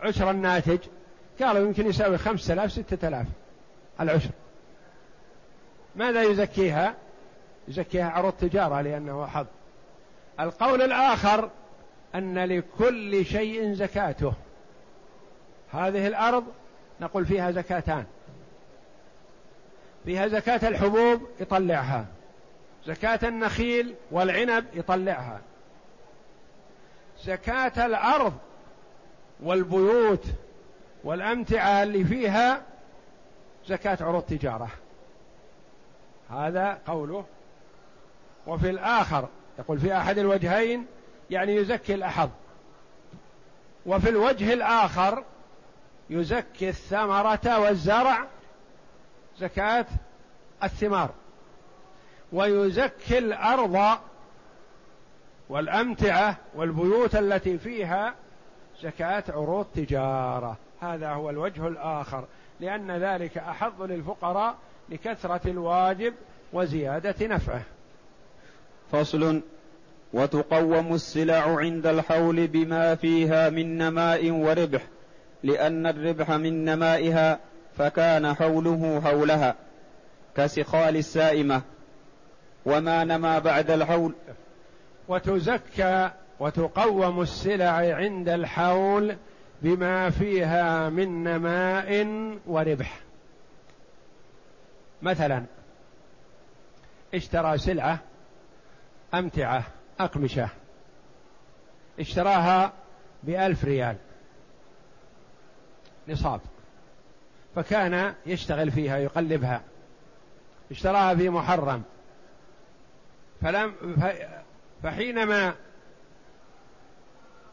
عشر 0.00 0.30
الناتج. 0.30 0.78
قالوا 1.40 1.66
يمكن 1.66 1.86
يساوي 1.86 2.18
خمسة 2.18 2.54
آلاف 2.54 2.72
ستة 2.72 3.08
آلاف 3.08 3.26
العشر. 4.00 4.30
ماذا 5.96 6.22
يزكيها؟ 6.22 6.94
يزكيها 7.68 8.10
عروض 8.10 8.32
تجارة 8.32 8.80
لأنه 8.80 9.26
حظ. 9.26 9.46
القول 10.40 10.82
الآخر 10.82 11.50
أن 12.14 12.38
لكل 12.38 13.24
شيء 13.24 13.72
زكاته. 13.72 14.32
هذه 15.72 16.06
الأرض 16.06 16.44
نقول 17.00 17.26
فيها 17.26 17.50
زكاتان. 17.50 18.04
فيها 20.04 20.28
زكاة 20.28 20.68
الحبوب 20.68 21.28
يطلعها. 21.40 22.06
زكاة 22.86 23.28
النخيل 23.28 23.94
والعنب 24.10 24.64
يطلعها. 24.74 25.40
زكاة 27.24 27.86
الأرض 27.86 28.34
والبيوت 29.42 30.24
والأمتعة 31.04 31.82
اللي 31.82 32.04
فيها 32.04 32.62
زكاة 33.66 33.98
عروض 34.00 34.22
تجارة. 34.22 34.68
هذا 36.30 36.78
قوله 36.86 37.24
وفي 38.46 38.70
الآخر 38.70 39.28
يقول 39.58 39.78
في 39.78 39.96
أحد 39.96 40.18
الوجهين 40.18 40.86
يعني 41.30 41.54
يزكي 41.54 41.94
الأحظ. 41.94 42.28
وفي 43.86 44.08
الوجه 44.08 44.52
الآخر 44.52 45.24
يزكي 46.10 46.68
الثمرة 46.68 47.58
والزرع 47.58 48.26
زكاة 49.38 49.86
الثمار. 50.62 51.10
ويزكي 52.32 53.18
الأرض 53.18 53.98
والأمتعة 55.48 56.36
والبيوت 56.54 57.16
التي 57.16 57.58
فيها 57.58 58.14
زكاة 58.82 59.24
عروض 59.28 59.66
تجارة. 59.74 60.56
هذا 60.80 61.10
هو 61.10 61.30
الوجه 61.30 61.68
الآخر 61.68 62.24
لأن 62.60 62.90
ذلك 62.90 63.38
أحظ 63.38 63.82
للفقراء 63.82 64.56
لكثرة 64.88 65.50
الواجب 65.50 66.14
وزيادة 66.52 67.26
نفعه. 67.26 67.62
فصل 68.92 69.40
وتقوم 70.12 70.94
السلع 70.94 71.58
عند 71.58 71.86
الحول 71.86 72.46
بما 72.46 72.94
فيها 72.94 73.50
من 73.50 73.78
نماء 73.78 74.30
وربح 74.30 74.82
لأن 75.42 75.86
الربح 75.86 76.30
من 76.30 76.64
نمائها 76.64 77.38
فكان 77.78 78.34
حوله 78.34 79.00
حولها 79.04 79.54
كسخال 80.36 80.96
السائمة. 80.96 81.62
وما 82.66 83.04
نما 83.04 83.38
بعد 83.38 83.70
الحول؟ 83.70 84.12
وتزكى 85.08 86.10
وتقوم 86.40 87.20
السلع 87.20 87.70
عند 87.72 88.28
الحول 88.28 89.16
بما 89.62 90.10
فيها 90.10 90.88
من 90.88 91.24
نماء 91.24 92.06
وربح. 92.46 93.00
مثلا 95.02 95.44
اشترى 97.14 97.58
سلعة 97.58 97.98
أمتعة 99.14 99.64
أقمشة. 100.00 100.48
اشتراها 102.00 102.72
بألف 103.22 103.64
ريال. 103.64 103.96
نصاب. 106.08 106.40
فكان 107.56 108.14
يشتغل 108.26 108.70
فيها 108.70 108.98
يقلبها. 108.98 109.62
اشتراها 110.70 111.14
في 111.14 111.28
محرم. 111.28 111.82
فلم 113.42 113.74
فحينما 114.82 115.54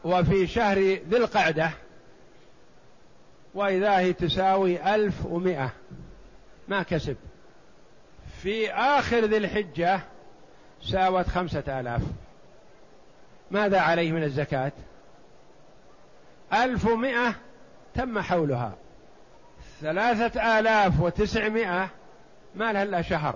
وفي 0.04 0.46
شهر 0.46 0.78
ذي 0.78 1.16
القعدة 1.16 1.70
وإذا 3.54 3.98
هي 3.98 4.12
تساوي 4.12 4.94
ألف 4.94 5.26
ومئة 5.26 5.72
ما 6.68 6.82
كسب. 6.82 7.16
في 8.42 8.72
آخر 8.72 9.24
ذي 9.24 9.36
الحجة 9.36 10.00
ساوت 10.82 11.28
خمسة 11.28 11.80
آلاف. 11.80 12.02
ماذا 13.50 13.80
عليه 13.80 14.12
من 14.12 14.22
الزكاة؟ 14.22 14.72
ألف 16.52 16.86
ومئة 16.86 17.34
تم 17.94 18.20
حولها. 18.20 18.74
ثلاثة 19.80 20.58
آلاف 20.58 21.00
وتسعمائة 21.00 21.88
ما 22.54 22.72
لها 22.72 22.82
إلا 22.82 23.02
شهر. 23.02 23.34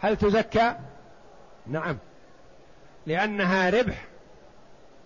هل 0.00 0.16
تزكى؟ 0.16 0.74
نعم. 1.66 1.98
لأنها 3.06 3.70
ربح. 3.70 4.04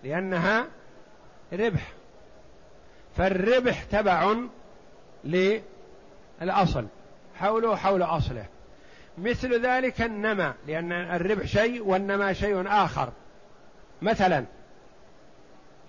لأنها 0.03 0.65
ربح. 1.53 1.91
فالربح 3.17 3.83
تبع 3.83 4.35
للأصل. 5.23 6.87
حوله 7.35 7.75
حول 7.75 8.03
أصله. 8.03 8.45
مثل 9.21 9.65
ذلك 9.65 10.01
النمى 10.01 10.53
لأن 10.67 10.91
الربح 10.91 11.45
شيء 11.45 11.83
والنمى 11.83 12.33
شيء 12.33 12.67
آخر. 12.67 13.09
مثلا 14.01 14.45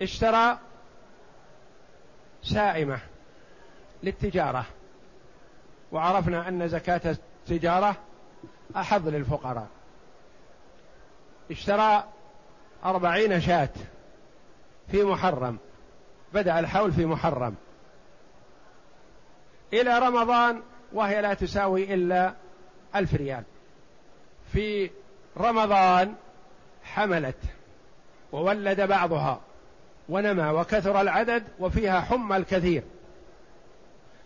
اشترى 0.02 0.58
سائمة 2.42 2.98
للتجارة 4.02 4.66
وعرفنا 5.92 6.48
أن 6.48 6.68
زكاة 6.68 7.16
التجارة 7.46 7.96
أحظ 8.76 9.08
للفقراء. 9.08 9.66
اشترى 11.50 12.04
أربعين 12.84 13.40
شاة 13.40 13.68
في 14.90 15.04
محرم 15.04 15.58
بدأ 16.34 16.58
الحول 16.58 16.92
في 16.92 17.06
محرم. 17.06 17.54
إلى 19.72 19.98
رمضان 19.98 20.62
وهي 20.92 21.22
لا 21.22 21.34
تساوي 21.34 21.94
إلا 21.94 22.34
ألف 22.94 23.14
ريال. 23.14 23.42
في 24.52 24.90
رمضان 25.38 26.14
حملت 26.84 27.36
وولد 28.32 28.80
بعضها 28.80 29.40
ونمى 30.08 30.48
وكثر 30.50 31.00
العدد 31.00 31.44
وفيها 31.58 32.00
حمى 32.00 32.36
الكثير. 32.36 32.82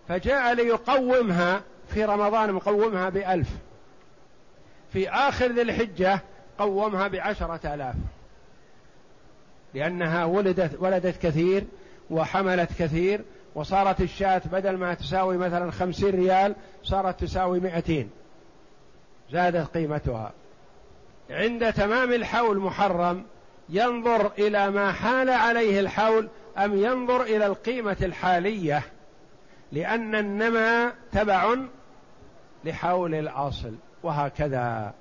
فجاء 0.09 0.55
ليقومها 0.55 1.63
في 1.89 2.05
رمضان 2.05 2.53
مقومها 2.53 3.09
بألف. 3.09 3.49
في 4.93 5.11
آخر 5.11 5.53
ذي 5.53 5.63
الحجة 5.63 6.21
قومها 6.59 7.09
بعشرة 7.09 7.75
آلاف. 7.75 7.95
لأنها 9.75 10.25
ولدت 10.25 10.77
ولدت 10.81 11.23
كثير 11.23 11.65
وحملت 12.11 12.71
كثير 12.79 13.25
وصارت 13.55 14.01
الشاة 14.01 14.43
بدل 14.53 14.77
ما 14.77 14.95
تساوي 14.95 15.37
مثلا 15.37 15.71
خمسين 15.71 16.15
ريال 16.15 16.55
صارت 16.83 17.21
تساوي 17.21 17.61
مئتين. 17.61 18.11
زادت 19.31 19.77
قيمتها. 19.77 20.33
عند 21.31 21.73
تمام 21.73 22.13
الحول 22.13 22.59
محرم 22.59 23.25
ينظر 23.69 24.33
إلى 24.39 24.71
ما 24.71 24.93
حال 24.93 25.31
عليه 25.31 25.81
الحول 25.81 26.29
أم 26.59 26.85
ينظر 26.85 27.23
إلى 27.23 27.47
القيمة 27.47 27.97
الحالية 28.03 28.83
لأن 29.73 30.15
النمى 30.15 30.93
تبع 31.13 31.55
لحول 32.65 33.15
الأصل 33.15 33.75
وهكذا. 34.03 34.95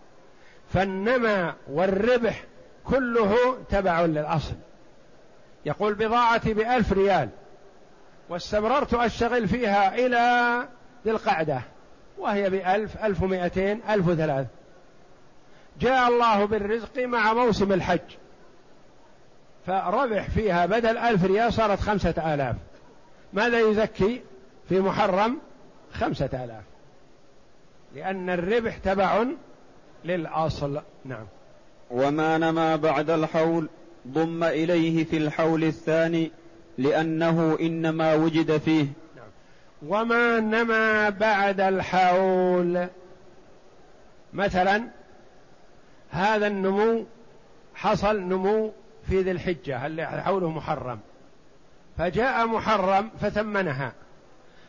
فالنمى 0.73 1.53
والربح 1.67 2.43
كله 2.83 3.57
تبع 3.69 4.01
للأصل. 4.01 4.55
يقول 5.65 5.93
بضاعتي 5.93 6.53
بألف 6.53 6.93
ريال 6.93 7.29
واستمررت 8.29 8.93
أشتغل 8.93 9.47
فيها 9.47 9.95
إلى 9.95 10.67
ذي 11.05 11.11
القعدة. 11.11 11.61
وهي 12.17 12.49
بألف 12.49 13.05
ألف 13.05 13.23
ومائتين 13.23 13.81
ألف 13.89 14.07
وثلاث. 14.07 14.47
جاء 15.81 16.07
الله 16.07 16.45
بالرزق 16.45 16.99
مع 16.99 17.33
موسم 17.33 17.73
الحج. 17.73 17.99
فربح 19.65 20.29
فيها 20.29 20.65
بدل 20.65 20.97
ألف 20.97 21.25
ريال 21.25 21.53
صارت 21.53 21.79
خمسة 21.79 22.33
آلاف. 22.33 22.55
ماذا 23.33 23.59
يزكي 23.59 24.21
في 24.69 24.79
محرم؟ 24.79 25.37
خمسة 25.93 26.29
آلاف. 26.33 26.63
لأن 27.95 28.29
الربح 28.29 28.77
تبع 28.77 29.25
للأصل. 30.05 30.81
نعم. 31.05 31.25
وما 31.91 32.37
نما 32.37 32.75
بعد 32.75 33.09
الحول 33.09 33.69
ضم 34.07 34.43
إليه 34.43 35.03
في 35.03 35.17
الحول 35.17 35.63
الثاني 35.63 36.31
لأنه 36.77 37.57
إنما 37.61 38.13
وجد 38.13 38.57
فيه. 38.57 38.85
وما 39.87 40.39
نما 40.39 41.09
بعد 41.09 41.59
الحول. 41.59 42.87
مثلا 44.33 44.87
هذا 46.09 46.47
النمو 46.47 47.05
حصل 47.75 48.19
نمو 48.19 48.73
في 49.09 49.21
ذي 49.21 49.31
الحجة 49.31 49.85
اللي 49.85 50.05
حوله 50.05 50.49
محرم. 50.49 50.99
فجاء 51.97 52.47
محرم 52.47 53.09
فثمنها. 53.21 53.93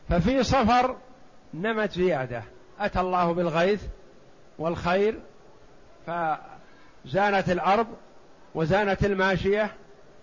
ففي 0.09 0.43
صفر 0.43 0.97
نمت 1.55 1.93
زيادة. 1.93 2.43
أتى 2.81 3.01
الله 3.01 3.33
بالغيث 3.33 3.83
والخير 4.59 5.19
فزانت 6.07 7.51
الأرض 7.51 7.87
وزانت 8.55 9.05
الماشية 9.05 9.73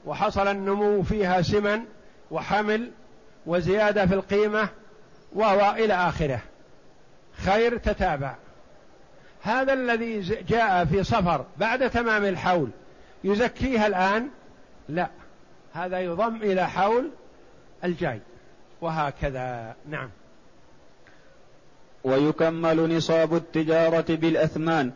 وحصل 0.06 0.48
النمو 0.48 1.04
فيها 1.04 1.42
سمن 1.42 1.82
وحمل 2.32 2.92
وزيادة 3.46 4.06
في 4.06 4.14
القيمة 4.14 4.70
وهو 5.34 5.76
إلى 5.78 5.94
آخره. 5.94 6.40
خير 7.38 7.78
تتابع. 7.78 8.36
هذا 9.42 9.74
الذي 9.74 10.20
جاء 10.50 10.86
في 10.86 11.04
صفر 11.04 11.46
بعد 11.58 11.90
تمام 11.90 12.26
الحول 12.26 12.70
يزكيها 13.24 13.88
الآن؟ 13.88 14.30
لا. 14.90 15.10
هذا 15.74 16.00
يضم 16.00 16.36
إلى 16.36 16.70
حول 16.70 17.10
الجاي. 17.84 18.20
وهكذا. 18.82 19.76
نعم. 19.90 20.10
ويكمل 22.04 22.98
نصاب 22.98 23.36
التجارة 23.36 24.06
بالأثمان 24.10 24.92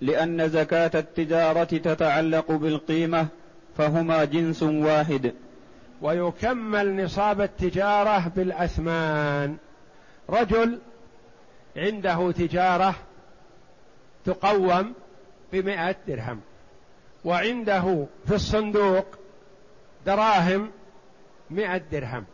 لأن 0.00 0.48
زكاة 0.48 0.90
التجارة 0.94 1.64
تتعلق 1.64 2.52
بالقيمة 2.52 3.26
فهما 3.76 4.24
جنس 4.24 4.62
واحد. 4.62 5.32
ويكمل 6.02 7.04
نصاب 7.04 7.40
التجارة 7.40 8.28
بالأثمان. 8.36 9.56
رجل 10.30 10.78
عنده 11.76 12.32
تجارة 12.32 12.94
تقوم 14.24 14.94
بمئة 15.52 15.96
درهم 16.08 16.40
وعنده 17.24 18.06
في 18.26 18.34
الصندوق 18.34 19.06
دراهم 20.06 20.70
مئة 21.50 21.76
درهم. 21.92 22.24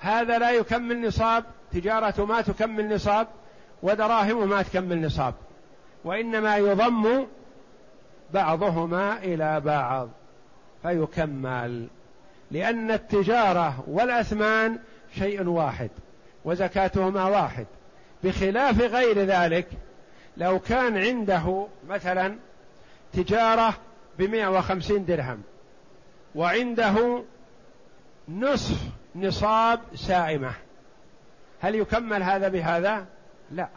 هذا 0.00 0.38
لا 0.38 0.50
يكمل 0.50 1.06
نصاب 1.06 1.44
تجارته 1.72 2.26
ما 2.26 2.40
تكمل 2.40 2.94
نصاب 2.94 3.26
ودراهمه 3.82 4.44
ما 4.44 4.62
تكمل 4.62 5.02
نصاب 5.02 5.34
وإنما 6.04 6.56
يضم 6.56 7.26
بعضهما 8.34 9.18
إلى 9.18 9.60
بعض 9.60 10.08
فيكمل. 10.82 11.88
لأن 12.50 12.90
التجارة 12.90 13.84
والأثمان 13.86 14.78
شيء 15.18 15.48
واحد 15.48 15.90
وزكاتهما 16.44 17.24
واحد 17.24 17.66
بخلاف 18.24 18.80
غير 18.80 19.18
ذلك 19.18 19.66
لو 20.36 20.58
كان 20.58 20.96
عنده 20.96 21.66
مثلا 21.88 22.36
تجارة 23.12 23.74
بمئة 24.18 24.48
وخمسين 24.48 25.04
درهم 25.04 25.42
وعنده 26.34 27.22
نصف 28.28 28.78
نصاب 29.14 29.80
سائمة 29.94 30.52
هل 31.60 31.74
يكمل 31.74 32.22
هذا 32.22 32.48
بهذا؟ 32.48 33.06
لا 33.50 33.68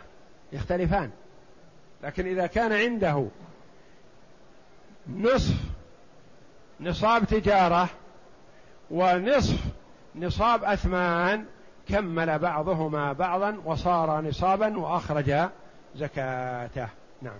يختلفان 0.53 1.11
لكن 2.03 2.27
إذا 2.27 2.47
كان 2.47 2.73
عنده 2.73 3.27
نصف 5.09 5.55
نصاب 6.79 7.25
تجارة 7.25 7.89
ونصف 8.91 9.59
نصاب 10.15 10.63
أثمان 10.63 11.45
كمل 11.89 12.39
بعضهما 12.39 13.13
بعضا 13.13 13.61
وصار 13.65 14.21
نصابا 14.21 14.77
وأخرج 14.77 15.49
زكاته. 15.95 16.87
نعم. 17.21 17.39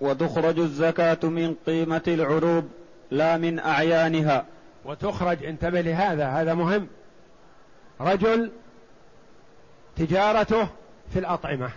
وتخرج 0.00 0.58
الزكاة 0.58 1.18
من 1.22 1.54
قيمة 1.66 2.02
العروض 2.08 2.68
لا 3.10 3.36
من 3.36 3.58
أعيانها. 3.58 4.44
وتخرج 4.84 5.44
انتبه 5.44 5.80
لهذا 5.80 6.28
هذا 6.28 6.54
مهم. 6.54 6.86
رجل 8.00 8.50
تجارته 9.96 10.68
في 11.12 11.18
الأطعمة. 11.18 11.70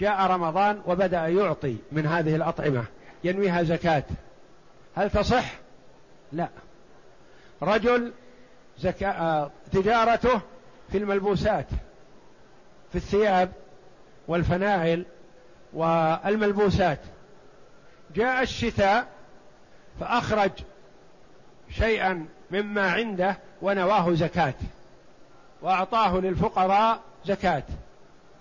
جاء 0.00 0.26
رمضان 0.30 0.82
وبدأ 0.86 1.26
يعطي 1.26 1.76
من 1.92 2.06
هذه 2.06 2.36
الأطعمة 2.36 2.84
ينويها 3.24 3.62
زكاة. 3.62 4.04
هل 4.94 5.10
تصح؟ 5.10 5.61
لا. 6.32 6.48
رجل 7.62 8.12
زكاة 8.78 9.10
آه، 9.10 9.50
تجارته 9.72 10.40
في 10.92 10.98
الملبوسات 10.98 11.66
في 12.90 12.98
الثياب 12.98 13.52
والفنائل 14.28 15.04
والملبوسات. 15.72 16.98
جاء 18.14 18.42
الشتاء 18.42 19.06
فأخرج 20.00 20.50
شيئا 21.70 22.26
مما 22.50 22.90
عنده 22.90 23.38
ونواه 23.62 24.14
زكاة 24.14 24.54
وأعطاه 25.62 26.20
للفقراء 26.20 27.00
زكاة 27.24 27.62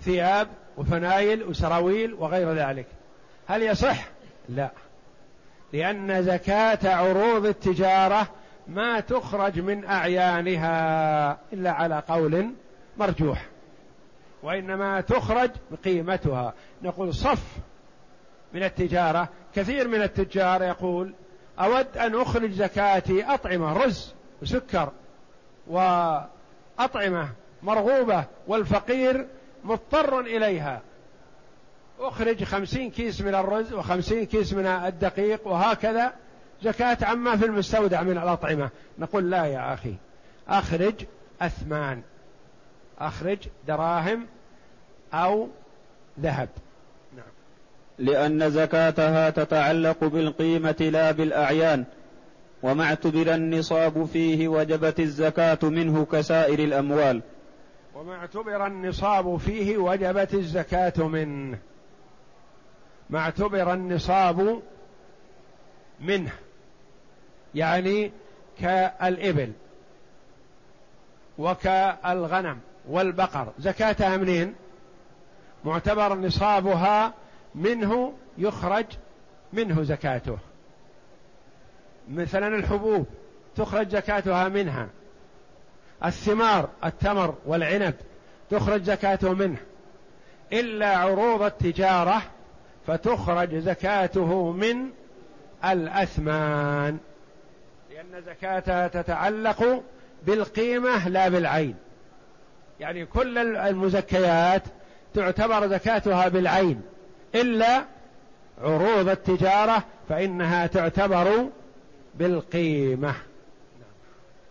ثياب 0.02 0.48
وفنايل 0.78 1.44
وسراويل 1.44 2.14
وغير 2.14 2.54
ذلك. 2.54 2.86
هل 3.48 3.64
يصح؟ 3.64 4.06
لا. 4.50 4.70
لأن 5.74 6.24
زكاة 6.24 6.96
عروض 6.96 7.46
التجارة 7.46 8.28
ما 8.68 9.00
تخرج 9.00 9.60
من 9.60 9.86
أعيانها 9.86 11.38
إلا 11.54 11.72
على 11.72 12.04
قول 12.08 12.54
مرجوح 12.98 13.46
وإنما 14.44 15.02
تخرج 15.02 15.50
بقيمتها. 15.72 16.54
نقول 16.82 17.14
صف 17.14 17.44
من 18.54 18.64
التجارة 18.64 19.30
كثير 19.56 19.88
من 19.88 20.02
التجار 20.02 20.64
يقول 20.64 21.14
أود 21.60 21.98
أن 21.98 22.16
أخرج 22.16 22.52
زكاتي 22.52 23.24
أطعمة 23.24 23.74
رز 23.74 24.14
وسكر 24.42 24.92
وأطعمة 25.68 27.30
مرغوبة 27.64 28.26
والفقير 28.48 29.28
مضطر 29.64 30.20
إليها. 30.20 30.82
أخرج 32.02 32.44
خمسين 32.44 32.92
كيس 32.92 33.22
من 33.22 33.36
الرز 33.36 33.74
وخمسين 33.74 34.26
كيس 34.26 34.54
من 34.54 34.66
الدقيق 34.66 35.48
وهكذا 35.48 36.14
زكاة 36.64 36.98
عما 37.02 37.38
في 37.38 37.46
المستودع 37.46 38.02
من 38.04 38.18
الأطعمة. 38.18 38.70
نقول 39.00 39.32
لا 39.32 39.46
يا 39.46 39.74
أخي. 39.74 39.96
أخرج 40.48 40.94
أثمان. 41.42 42.02
أخرج 43.00 43.38
دراهم 43.68 44.26
أو 45.14 45.48
ذهب. 46.20 46.50
نعم. 47.18 47.26
لأن 48.00 48.50
زكاتها 48.50 49.30
تتعلق 49.30 50.04
بالقيمة 50.04 50.90
لا 50.92 51.12
بالأعيان 51.12 51.86
وما 52.64 52.84
اعتبر 52.84 53.36
النصاب 53.36 54.06
فيه 54.06 54.48
وجبت 54.48 55.00
الزكاة 55.00 55.60
منه 55.64 56.06
كسائر 56.06 56.60
الأموال. 56.60 57.22
وما 57.96 58.16
اعتبر 58.16 58.68
النصاب 58.68 59.38
فيه 59.38 59.78
وجبت 59.78 60.34
الزكاة 60.34 61.08
منه. 61.08 61.58
ما 63.12 63.20
اعتبر 63.20 63.74
النصاب 63.74 64.62
منه 66.00 66.32
يعني 67.56 68.12
كالإبل 68.60 69.52
وكالغنم 71.38 72.60
والبقر. 72.90 73.48
زكاتها 73.60 74.18
منين؟ 74.18 74.56
معتبر 75.66 76.16
نصابها 76.16 77.14
منه 77.56 78.14
يخرج 78.38 78.86
منه 79.54 79.84
زكاته. 79.84 80.38
مثلا 82.12 82.48
الحبوب 82.48 83.06
تخرج 83.56 83.90
زكاتها 83.90 84.50
منها. 84.50 84.88
الثمار 86.06 86.70
التمر 86.86 87.36
والعنب 87.46 87.96
تخرج 88.50 88.84
زكاته 88.84 89.34
منه. 89.34 89.58
إلا 90.54 90.98
عروض 90.98 91.42
التجارة 91.42 92.22
فتخرج 92.88 93.56
زكاته 93.56 94.52
من 94.52 94.76
الأثمان. 95.66 96.98
لأن 97.92 98.24
زكاتها 98.26 98.88
تتعلق 98.88 99.84
بالقيمة 100.26 101.10
لا 101.10 101.30
بالعين. 101.30 101.76
يعني 102.80 103.06
كل 103.06 103.38
المزكيات 103.58 104.64
تعتبر 105.14 105.68
زكاتها 105.68 106.28
بالعين. 106.28 106.82
إلا 107.36 107.86
عروض 108.64 109.10
التجارة 109.10 109.84
فإنها 110.10 110.68
تعتبر 110.68 111.46
بالقيمة. 112.16 113.14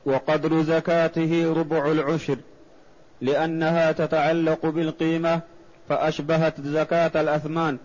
وقدر 0.07 0.63
زكاته 0.63 1.55
ربع 1.57 1.91
العشر. 1.91 2.37
لأنها 3.21 3.93
تتعلق 3.93 4.67
بالقيمة 4.67 5.41
فأشبهت 5.89 6.61
زكاة 6.61 7.21
الأثمان. 7.21 7.79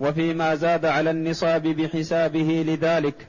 وفيما 0.00 0.54
زاد 0.54 0.84
على 0.84 1.10
النصاب 1.10 1.62
بحسابه 1.62 2.64
لذلك 2.66 3.26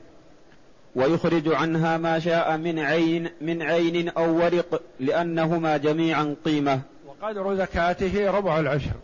ويخرج 0.94 1.48
عنها 1.48 1.96
ما 1.96 2.18
شاء 2.18 2.56
من 2.56 2.78
عين 2.78 3.30
من 3.40 3.62
عين 3.62 4.08
أو 4.08 4.36
ورق 4.36 4.82
لأنهما 5.00 5.76
جميعا 5.76 6.36
قيمة. 6.44 6.80
وقدر 7.06 7.54
زكاته 7.54 8.30
ربع 8.30 8.60
العشر. 8.60 8.94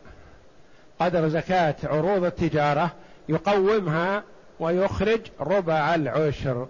قدر 1.01 1.29
زكاة 1.29 1.75
عروض 1.85 2.25
التجارة 2.25 2.93
يقومها 3.29 4.25
ويخرج 4.61 5.21
ربع 5.41 5.95
العشر. 5.95 6.69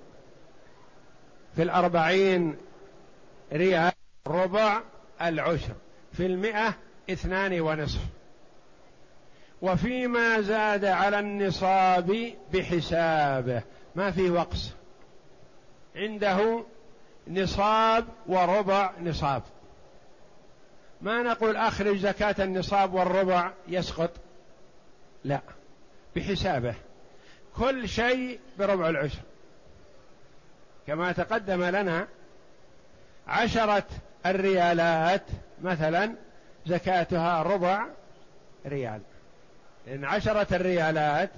في 1.57 1.63
الأربعين 1.63 2.57
ريال 3.53 3.93
ربع 4.27 4.81
العشر. 5.23 5.75
في 6.13 6.27
المئة 6.27 6.75
اثنان 7.11 7.61
ونصف. 7.61 8.01
وفيما 9.65 10.41
زاد 10.41 10.85
على 10.85 11.19
النصاب 11.19 12.33
بحسابه. 12.53 13.63
ما 13.95 14.11
في 14.11 14.31
وقص. 14.31 14.73
عنده 15.97 16.65
نصاب 17.29 18.05
وربع 18.27 18.93
نصاب. 19.01 19.43
ما 21.01 21.23
نقول 21.23 21.57
أخرج 21.57 21.97
زكاة 21.97 22.35
النصاب 22.39 22.95
والربع 22.95 23.53
يسقط؟ 23.69 24.11
لا. 25.25 25.41
بحسابه. 26.17 26.75
كل 27.57 27.89
شيء 27.89 28.41
بربع 28.59 28.89
العشر. 28.89 29.23
كما 30.87 31.13
تقدم 31.13 31.65
لنا 31.65 32.09
عشرة 33.27 33.87
الريالات 34.27 35.27
مثلا 35.63 36.15
زكاتها 36.67 37.43
ربع 37.43 37.87
ريال. 38.67 39.01
لأن 39.87 40.05
عشرة 40.05 40.57
الريالات 40.57 41.31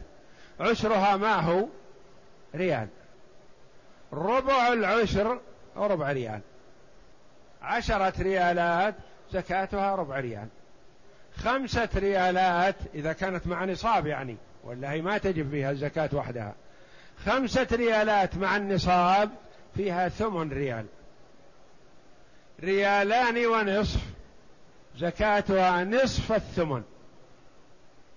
عشرها 0.60 1.16
ما 1.16 1.34
هو؟ 1.34 1.66
ريال. 2.54 2.88
ربع 4.12 4.72
العشر 4.72 5.40
ربع 5.76 6.12
ريال. 6.12 6.40
عشرة 7.62 8.22
ريالات 8.22 8.94
زكاتها 9.32 9.94
ربع 9.94 10.20
ريال. 10.20 10.48
خمسة 11.36 11.88
ريالات 11.96 12.76
إذا 12.94 13.12
كانت 13.12 13.46
مع 13.46 13.64
نصاب 13.64 14.06
يعني 14.06 14.36
ولا 14.64 14.92
هي 14.92 15.02
ما 15.02 15.18
تجب 15.18 15.50
فيها 15.50 15.70
الزكاة 15.70 16.10
وحدها. 16.12 16.54
خمسة 17.24 17.66
ريالات 17.72 18.36
مع 18.36 18.56
النصاب 18.56 19.30
فيها 19.76 20.08
ثمن 20.08 20.52
ريال. 20.52 20.86
ريالان 22.60 23.46
ونصف. 23.46 24.00
زكاتها 24.96 25.84
نصف 25.84 26.32
الثمن. 26.32 26.82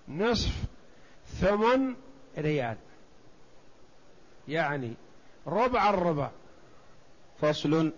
نصف 0.09 0.53
ثمن 1.41 1.95
ريال. 2.37 2.77
يعني 4.47 4.93
ربع 5.47 5.89
الربع. 5.89 6.29
فصل. 7.41 7.91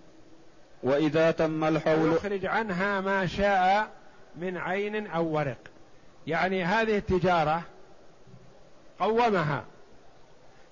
وإذا 0.82 1.30
تم 1.30 1.64
الحول 1.64 2.12
يخرج 2.12 2.46
عنها 2.46 3.00
ما 3.00 3.26
شاء 3.26 3.90
من 4.36 4.56
عين 4.56 5.06
أو 5.06 5.26
ورق. 5.26 5.58
يعني 6.26 6.64
هذه 6.64 6.96
التجارة 6.96 7.62
قومها. 8.98 9.64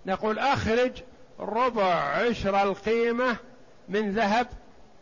نقول 0.07 0.39
أخرج 0.39 1.03
ربع 1.41 1.95
عشر 1.95 2.63
القيمة 2.63 3.37
من 3.89 4.11
ذهب. 4.11 4.47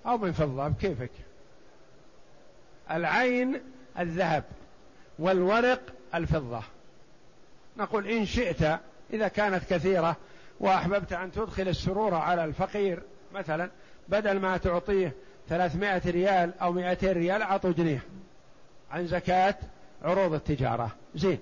أو 0.07 0.19
من 0.19 0.33
فضة 0.33 0.69
بكيفك. 0.69 1.11
العين 2.91 3.61
الذهب 3.99 4.45
والورق 5.19 5.81
الفضة. 6.15 6.63
نقول 7.77 8.09
إن 8.09 8.27
شئت 8.27 8.81
إذا 9.13 9.29
كانت 9.29 9.65
كثيرة 9.71 10.17
وأحببت 10.61 11.13
أن 11.13 11.33
تدخل 11.33 11.69
السرور 11.69 12.15
على 12.15 12.45
الفقير 12.45 13.03
مثلا 13.35 13.71
بدل 14.09 14.39
ما 14.41 14.57
تعطيه 14.57 15.13
ثلاثمائة 15.49 16.11
ريال 16.11 16.59
أو 16.59 16.73
مائتين 16.73 17.13
ريال 17.13 17.43
أعطوا 17.43 17.73
جنيه 17.73 18.03
عن 18.91 19.07
زكاة 19.07 19.55
عروض 20.03 20.35
التجارة. 20.35 20.91
زين 21.15 21.39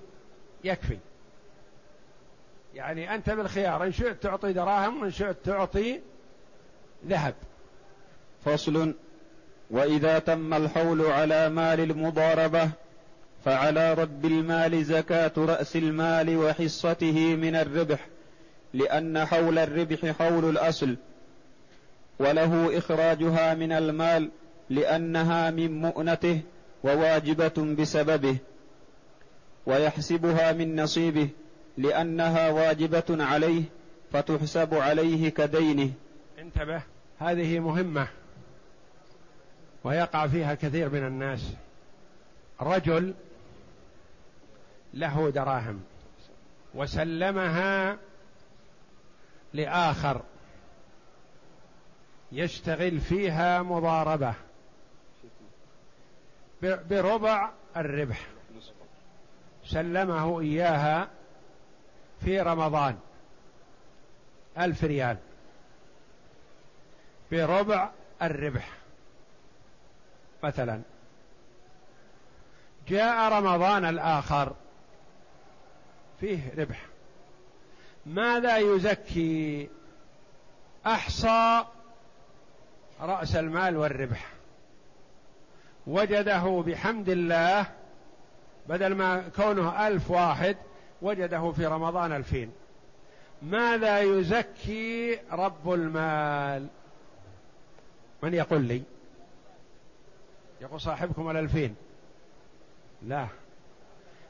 يكفي. 0.63 0.97
يعني 2.75 3.15
أنت 3.15 3.29
بالخيار 3.29 3.83
إن 3.83 3.91
شئت 3.91 4.23
تعطي 4.23 4.53
دراهم 4.53 5.01
وإن 5.01 5.11
شئت 5.11 5.37
تعطي 5.45 5.99
ذهب. 7.07 7.35
فصل. 8.45 8.93
وإذا 9.71 10.19
تم 10.19 10.53
الحول 10.53 11.01
على 11.01 11.49
مال 11.49 11.79
المضاربة 11.79 12.69
فعلى 13.47 13.93
رب 13.93 14.25
المال 14.25 14.85
زكاة 14.85 15.31
رأس 15.37 15.75
المال 15.75 16.37
وحصته 16.37 17.35
من 17.35 17.55
الربح 17.55 18.07
لأن 18.73 19.25
حول 19.25 19.59
الربح 19.59 20.05
حول 20.05 20.49
الأصل 20.49 20.95
وله 22.19 22.77
إخراجها 22.77 23.53
من 23.53 23.71
المال 23.71 24.31
لأنها 24.69 25.51
من 25.51 25.81
مؤنته 25.81 26.41
وواجبة 26.83 27.75
بسببه 27.79 28.37
ويحسبها 29.65 30.51
من 30.51 30.81
نصيبه 30.81 31.29
لأنها 31.77 32.49
واجبة 32.49 33.05
عليه 33.09 33.63
فتحسب 34.11 34.73
عليه 34.73 35.29
كدينه. 35.29 35.91
انتبه 36.39 36.81
هذه 37.19 37.59
مهمة 37.59 38.07
ويقع 39.83 40.27
فيها 40.27 40.53
كثير 40.53 40.89
من 40.89 41.07
الناس. 41.07 41.53
رجل 42.61 43.13
له 44.93 45.29
دراهم 45.29 45.83
وسلمها 46.73 47.97
لآخر 49.53 50.21
يشتغل 52.31 52.99
فيها 52.99 53.61
مضاربة 53.61 54.33
بربع 56.61 57.51
الربح. 57.77 58.27
سلمه 59.65 60.39
إياها 60.39 61.09
في 62.25 62.41
رمضان 62.41 62.97
ألف 64.57 64.83
ريال 64.83 65.17
بربع 67.31 67.89
الربح 68.21 68.69
مثلا. 70.43 70.81
جاء 72.87 73.31
رمضان 73.33 73.85
الآخر 73.85 74.55
فيه 76.19 76.39
ربح. 76.57 76.85
ماذا 78.05 78.57
يزكي 78.57 79.69
أحصى 80.85 81.65
رأس 83.01 83.35
المال 83.35 83.77
والربح؟ 83.77 84.33
وجده 85.87 86.63
بحمد 86.67 87.09
الله 87.09 87.65
بدل 88.69 88.95
ما 88.95 89.29
كونه 89.35 89.87
ألف 89.87 90.11
واحد 90.11 90.57
وجده 91.01 91.51
في 91.51 91.65
رمضان 91.65 92.11
ألفين. 92.11 92.51
ماذا 93.41 93.99
يزكي 94.01 95.19
رب 95.31 95.73
المال؟ 95.73 96.67
من 98.23 98.33
يقول 98.33 98.61
لي؟ 98.61 98.83
يقول 100.61 100.81
صاحبكم 100.81 101.29
الألفين. 101.31 101.75
لا. 103.01 103.27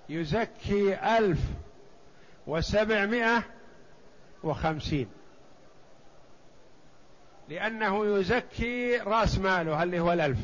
يزكي 0.10 1.18
ألف 1.18 1.40
وسبعمائة 2.48 3.44
وخمسين. 4.44 5.08
لأنه 7.50 8.06
يزكي 8.06 8.98
رأس 8.98 9.38
ماله 9.38 9.84
اللي 9.84 10.00
هو 10.00 10.14
الألف. 10.14 10.40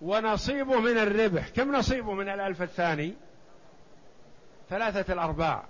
ونصيبه 0.00 0.80
من 0.80 0.98
الربح. 0.98 1.48
كم 1.48 1.76
نصيبه 1.76 2.12
من 2.12 2.28
الألف 2.28 2.62
الثاني؟ 2.62 3.14
ثلاثة 4.70 5.12
الأرباع. 5.12 5.64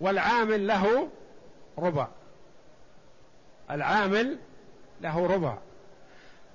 والعامل 0.00 0.66
له 0.66 1.08
ربع. 1.78 2.08
العامل 3.70 4.38
له 5.00 5.26
ربع. 5.26 5.58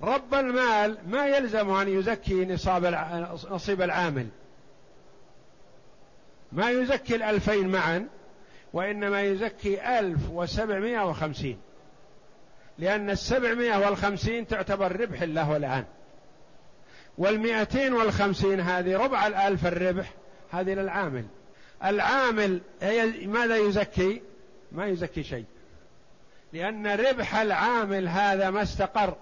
رب 0.02 0.34
المال 0.34 0.98
ما 1.06 1.26
يلزم 1.26 1.70
أن 1.70 1.88
يزكي 1.88 2.44
نصاب 2.44 2.84
نصيب 3.50 3.82
العامل. 3.82 4.28
ما 6.56 6.70
يزكي 6.70 7.16
الألفين 7.16 7.68
معا 7.68 8.06
وإنما 8.72 9.22
يزكي 9.22 9.98
ألف 9.98 10.30
وسبعمائة 10.30 11.08
وخمسين. 11.08 11.58
لأن 12.78 13.10
السبعمائة 13.10 13.86
والخمسين 13.86 14.46
تعتبر 14.46 15.00
ربح 15.00 15.22
له 15.22 15.56
الآن. 15.56 15.84
والمئتين 17.18 17.92
والخمسين 17.92 18.60
هذه 18.60 18.96
ربع 18.96 19.26
الألف 19.26 19.66
الربح 19.66 20.12
هذه 20.50 20.74
للعامل. 20.74 21.24
العامل 21.84 22.60
هي 22.82 23.26
ماذا 23.26 23.56
يزكي؟ 23.56 24.22
ما 24.72 24.86
يزكي 24.86 25.22
شيء. 25.22 25.44
لأن 26.52 26.86
ربح 26.86 27.36
العامل 27.36 28.08
هذا 28.08 28.50
ما 28.50 28.62
استقر 28.62 29.16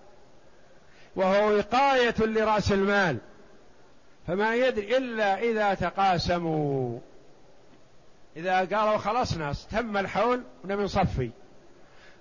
وهو 1.16 1.56
وقاية 1.56 2.14
لرأس 2.18 2.72
المال. 2.72 3.18
فما 4.26 4.54
يدري 4.54 4.96
إلا 4.96 5.38
إذا 5.38 5.74
تقاسموا. 5.74 6.98
إذا 8.36 8.58
قالوا 8.58 8.96
خلصنا 8.96 9.52
تم 9.70 9.96
الحول 9.96 10.42
ونبي 10.64 10.82
نصفي. 10.82 11.30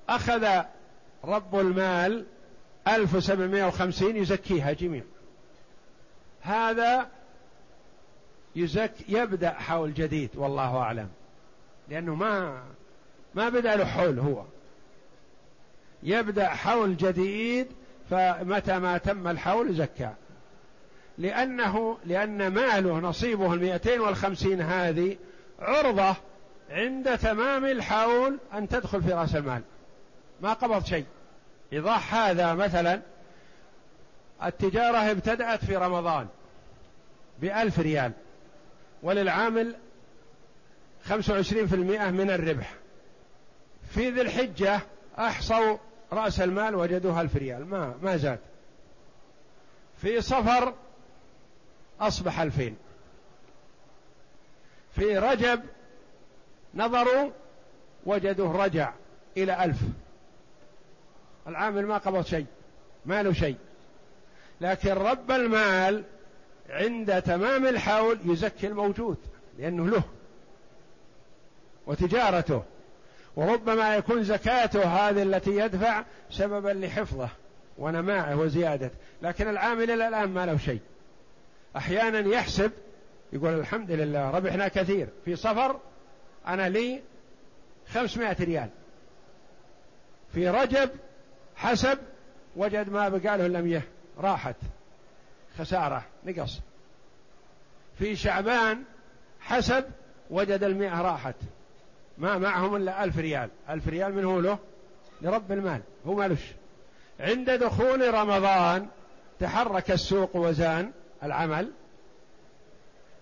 أخذ 0.09 0.61
رب 1.23 1.59
المال 1.59 2.25
ألف 2.87 3.15
وسبعمائة 3.15 3.67
وخمسين 3.67 4.17
يزكيها 4.17 4.71
جميع. 4.71 5.03
هذا 6.41 7.07
يزك 8.55 8.93
يبدأ 9.07 9.51
حول 9.51 9.93
جديد 9.93 10.29
والله 10.35 10.77
أعلم. 10.77 11.09
لأنه 11.89 12.15
ما 12.15 12.63
ما 13.35 13.49
بدأ 13.49 13.75
له 13.75 13.85
حول 13.85 14.19
هو. 14.19 14.43
يبدأ 16.03 16.47
حول 16.47 16.97
جديد 16.97 17.67
فمتى 18.09 18.79
ما 18.79 18.97
تم 18.97 19.27
الحول 19.27 19.73
زكى 19.75 20.09
لأنه 21.17 21.97
لأن 22.05 22.47
ماله 22.47 22.99
نصيبه 22.99 23.53
المئتين 23.53 23.99
والخمسين 23.99 24.61
هذه 24.61 25.17
عرضة 25.63 26.15
عند 26.69 27.17
تمام 27.17 27.65
الحول 27.65 28.39
أن 28.53 28.67
تدخل 28.67 29.03
في 29.03 29.13
رأس 29.13 29.35
المال. 29.35 29.61
ما 30.41 30.53
قبض 30.53 30.85
شيء. 30.85 31.05
إيضاح 31.73 32.15
هذا 32.15 32.53
مثلا 32.53 33.01
التجارة 34.43 34.97
ابتدأت 34.97 35.65
في 35.65 35.75
رمضان 35.75 36.27
بألف 37.41 37.79
ريال 37.79 38.11
وللعامل 39.03 39.75
خمسة 41.03 41.33
وعشرين 41.33 41.67
في 41.67 41.75
المئة 41.75 42.09
من 42.09 42.29
الربح. 42.29 42.73
في 43.89 44.09
ذي 44.09 44.21
الحجة 44.21 44.79
أحصوا 45.17 45.77
رأس 46.13 46.39
المال 46.39 46.75
وجدوها 46.75 47.21
ألف 47.21 47.35
ريال 47.35 47.65
ما 47.65 47.93
ما 48.01 48.17
زاد. 48.17 48.39
في 50.01 50.21
صفر 50.21 50.73
أصبح 51.99 52.39
ألفين. 52.39 52.75
في 54.95 55.17
رجب 55.17 55.61
نظروا 56.75 57.29
وجدوه 58.05 58.63
رجع 58.65 58.93
إلى 59.37 59.63
ألف. 59.63 59.77
العامل 61.47 61.85
ما 61.85 61.97
قبض 61.97 62.25
شيء 62.25 62.45
ما 63.05 63.23
له 63.23 63.33
شيء. 63.33 63.57
لكن 64.61 64.93
رب 64.93 65.31
المال 65.31 66.03
عند 66.69 67.21
تمام 67.21 67.67
الحول 67.67 68.19
يزكي 68.25 68.67
الموجود 68.67 69.17
لأنه 69.59 69.87
له 69.87 70.03
وتجارته. 71.87 72.63
وربما 73.35 73.95
يكون 73.95 74.23
زكاته 74.23 74.83
هذه 74.83 75.23
التي 75.23 75.51
يدفع 75.51 76.03
سببا 76.31 76.69
لحفظه 76.69 77.29
ونمائه 77.77 78.35
وزيادته. 78.35 78.95
لكن 79.21 79.49
العامل 79.49 79.91
إلى 79.91 80.07
الآن 80.07 80.29
ما 80.29 80.45
له 80.45 80.57
شيء. 80.57 80.79
أحيانا 81.77 82.19
يحسب 82.19 82.71
يقول 83.33 83.59
الحمد 83.59 83.91
لله 83.91 84.29
ربحنا 84.29 84.67
كثير. 84.67 85.07
في 85.25 85.35
صفر 85.35 85.79
أنا 86.47 86.69
لي 86.69 87.01
خمسمائة 87.93 88.43
ريال. 88.43 88.69
في 90.33 90.49
رجب 90.49 90.89
حسب 91.55 91.97
وجد 92.55 92.89
ما 92.89 93.09
بقى 93.09 93.37
له 93.37 93.47
لم 93.47 93.67
يه. 93.67 93.87
راحت. 94.17 94.55
خسارة. 95.59 96.03
نقص. 96.25 96.59
في 97.99 98.15
شعبان 98.15 98.83
حسب 99.39 99.85
وجد 100.29 100.63
المئة 100.63 101.01
راحت. 101.01 101.35
ما 102.17 102.37
معهم 102.37 102.75
إلا 102.75 103.03
ألف 103.03 103.17
ريال. 103.17 103.49
ألف 103.69 103.87
ريال 103.87 104.13
من 104.15 104.23
هو 104.25 104.39
له؟ 104.39 104.57
لرب 105.21 105.51
المال. 105.51 105.81
هو 106.07 106.13
مالوش. 106.13 106.45
عند 107.19 107.49
دخول 107.49 108.13
رمضان 108.13 108.87
تحرك 109.39 109.91
السوق 109.91 110.35
وزان 110.35 110.91
العمل. 111.23 111.71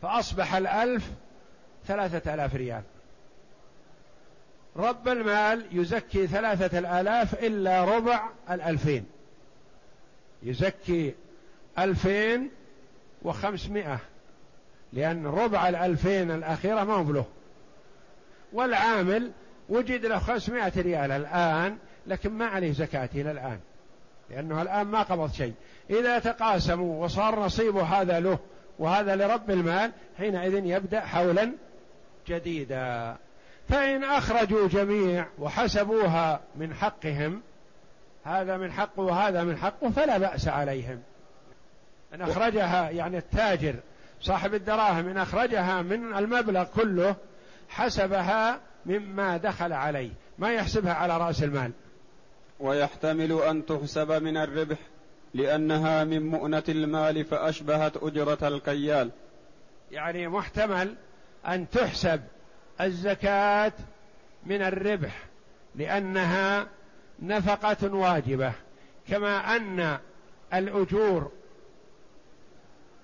فأصبح 0.01 0.55
الألف 0.55 1.11
ثلاثة 1.87 2.33
آلاف 2.33 2.55
ريال. 2.55 2.83
رب 4.75 5.07
المال 5.07 5.65
يزكي 5.71 6.27
ثلاثة 6.27 6.79
الآلاف 6.79 7.43
إلا 7.43 7.83
ربع 7.83 8.29
الألفين. 8.51 9.05
يزكي 10.43 11.13
ألفين 11.79 12.49
وخمسمائة 13.21 13.99
لأن 14.93 15.25
ربع 15.25 15.69
الألفين 15.69 16.31
الأخيرة 16.31 16.83
ما 16.83 16.93
هو 16.93 17.11
له 17.11 17.25
والعامل 18.53 19.31
وجد 19.69 20.05
له 20.05 20.19
خمسمائة 20.19 20.81
ريال 20.81 21.11
الآن 21.11 21.77
لكن 22.07 22.29
ما 22.29 22.45
عليه 22.45 22.71
زكاة 22.71 23.09
إلى 23.15 23.31
الآن 23.31 23.59
لأنه 24.29 24.61
الآن 24.61 24.87
ما 24.87 25.01
قبض 25.03 25.31
شيء. 25.31 25.53
إذا 25.89 26.19
تقاسموا 26.19 27.03
وصار 27.05 27.39
نصيبه 27.39 27.83
هذا 27.83 28.19
له 28.19 28.39
وهذا 28.79 29.15
لرب 29.15 29.51
المال 29.51 29.91
حينئذ 30.17 30.65
يبدأ 30.65 31.01
حولا 31.01 31.51
جديدا. 32.27 33.15
فإن 33.69 34.03
أخرجوا 34.03 34.67
جميع 34.67 35.25
وحسبوها 35.39 36.39
من 36.55 36.73
حقهم 36.73 37.41
هذا 38.23 38.57
من 38.57 38.71
حقه 38.71 39.01
وهذا 39.01 39.43
من 39.43 39.57
حقه 39.57 39.89
فلا 39.89 40.17
بأس 40.17 40.47
عليهم. 40.47 41.01
إن 42.13 42.21
أخرجها 42.21 42.89
يعني 42.89 43.17
التاجر 43.17 43.75
صاحب 44.21 44.53
الدراهم 44.53 45.09
إن 45.09 45.17
أخرجها 45.17 45.81
من 45.81 46.13
المبلغ 46.13 46.63
كله 46.63 47.15
حسبها 47.69 48.59
مما 48.85 49.37
دخل 49.37 49.73
عليه. 49.73 50.11
ما 50.39 50.53
يحسبها 50.53 50.93
على 50.93 51.17
رأس 51.17 51.43
المال. 51.43 51.71
ويحتمل 52.59 53.41
أن 53.41 53.65
تحسب 53.65 54.11
من 54.11 54.37
الربح. 54.37 54.77
لأنها 55.33 56.03
من 56.03 56.25
مؤنة 56.25 56.63
المال 56.69 57.25
فأشبهت 57.25 57.97
أجرة 58.03 58.47
الكيال. 58.47 59.11
يعني 59.91 60.27
محتمل 60.27 60.95
أن 61.47 61.69
تحسب 61.69 62.21
الزكاة 62.81 63.73
من 64.45 64.61
الربح 64.61 65.25
لأنها 65.75 66.67
نفقة 67.19 67.93
واجبة 67.93 68.53
كما 69.07 69.55
أن 69.55 69.97
الأجور 70.53 71.31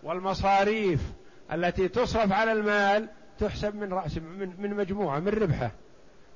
والمصاريف 0.04 1.00
التي 1.54 1.88
تصرف 1.88 2.32
على 2.32 2.52
المال 2.52 3.10
تحسب 3.40 3.76
من 3.76 3.94
رأس 3.94 4.18
من, 4.18 4.54
من 4.60 4.74
مجموعة 4.74 5.20
من 5.20 5.28
ربحه 5.28 5.72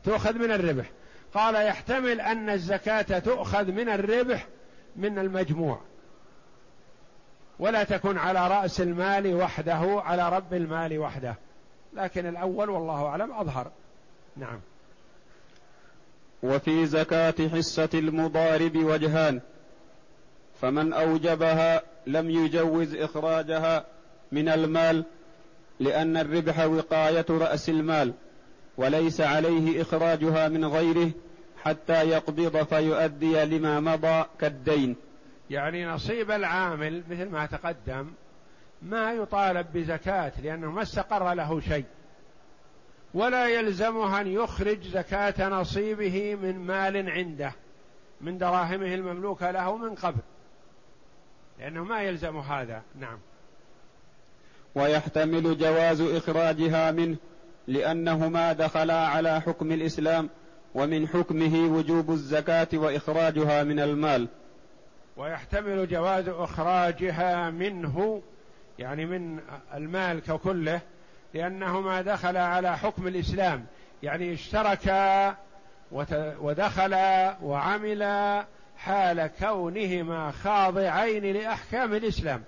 تؤخذ 0.04 0.34
من 0.36 0.52
الربح. 0.52 0.86
قال 1.34 1.56
يحتمل 1.56 2.22
أن 2.22 2.50
الزكاة 2.50 3.20
تؤخذ 3.20 3.72
من 3.72 3.90
الربح 3.90 4.48
من 4.96 5.20
المجموع. 5.20 5.82
ولا 7.60 7.84
تكون 7.84 8.18
على 8.18 8.48
رأس 8.48 8.82
المال 8.82 9.36
وحده 9.36 10.02
على 10.06 10.30
رب 10.30 10.54
المال 10.54 11.00
وحده. 11.00 11.36
لكن 11.94 12.26
الأول 12.26 12.70
والله 12.70 13.06
أعلم 13.06 13.32
أظهر. 13.32 13.72
نعم. 14.38 14.60
وفي 16.44 16.86
زكاة 16.86 17.48
حصة 17.54 17.90
المضارب 17.94 18.78
وجهان 18.78 19.42
فمن 20.62 20.94
أوجبها 20.94 21.82
لم 22.08 22.30
يجوز 22.30 22.96
إخراجها 22.96 23.86
من 24.32 24.50
المال 24.50 25.06
لأن 25.80 26.18
الربح 26.18 26.66
وقاية 26.66 27.26
رأس 27.30 27.70
المال 27.70 28.14
وليس 28.78 29.22
عليه 29.22 29.82
إخراجها 29.82 30.48
من 30.48 30.66
غيره 30.66 31.12
حتى 31.66 32.10
يقبض 32.10 32.64
فيؤدي 32.64 33.46
لما 33.46 33.80
مضى 33.80 34.26
كالدين. 34.40 34.96
يعني 35.50 35.86
نصيب 35.86 36.32
العامل 36.32 37.04
مثل 37.10 37.30
ما 37.30 37.46
تقدم 37.46 38.12
ما 38.82 39.14
يطالب 39.14 39.68
بزكاة 39.74 40.32
لأنه 40.44 40.72
ما 40.72 40.82
استقر 40.82 41.34
له 41.34 41.60
شيء. 41.60 41.86
ولا 43.14 43.48
يلزمه 43.48 44.22
أن 44.22 44.28
يخرج 44.28 44.88
زكاة 44.88 45.50
نصيبه 45.50 46.36
من 46.36 46.60
مال 46.60 47.10
عنده 47.10 47.52
من 48.22 48.38
دراهمه 48.38 48.94
المملوكة 48.94 49.52
له 49.52 49.78
من 49.78 49.96
قبل. 49.96 50.22
لأنه 51.60 51.84
ما 51.84 52.02
يلزم 52.02 52.38
هذا. 52.38 52.82
نعم. 53.00 53.18
ويحتمل 54.76 55.58
جواز 55.58 56.02
إخراجها 56.02 56.92
منه 56.92 57.18
لأنهما 57.68 58.54
دخلا 58.54 59.08
على 59.08 59.42
حكم 59.42 59.72
الإسلام 59.72 60.30
ومن 60.76 61.08
حكمه 61.08 61.78
وجوب 61.78 62.12
الزكاة 62.12 62.68
وإخراجها 62.74 63.64
من 63.64 63.80
المال. 63.80 64.28
ويحتمل 65.18 65.88
جواز 65.88 66.28
إخراجها 66.28 67.50
منه 67.50 68.22
يعني 68.80 69.06
من 69.06 69.40
المال 69.74 70.20
ككله 70.20 70.82
لأنهما 71.34 72.02
دخلا 72.02 72.44
على 72.44 72.78
حكم 72.78 73.08
الإسلام. 73.08 73.66
يعني 74.04 74.34
اشتركا 74.34 75.36
ودخلا 76.42 77.38
وعملا 77.42 78.46
حال 78.78 79.30
كونهما 79.40 80.32
خاضعين 80.32 81.34
لأحكام 81.34 81.94
الإسلام. 81.94 82.44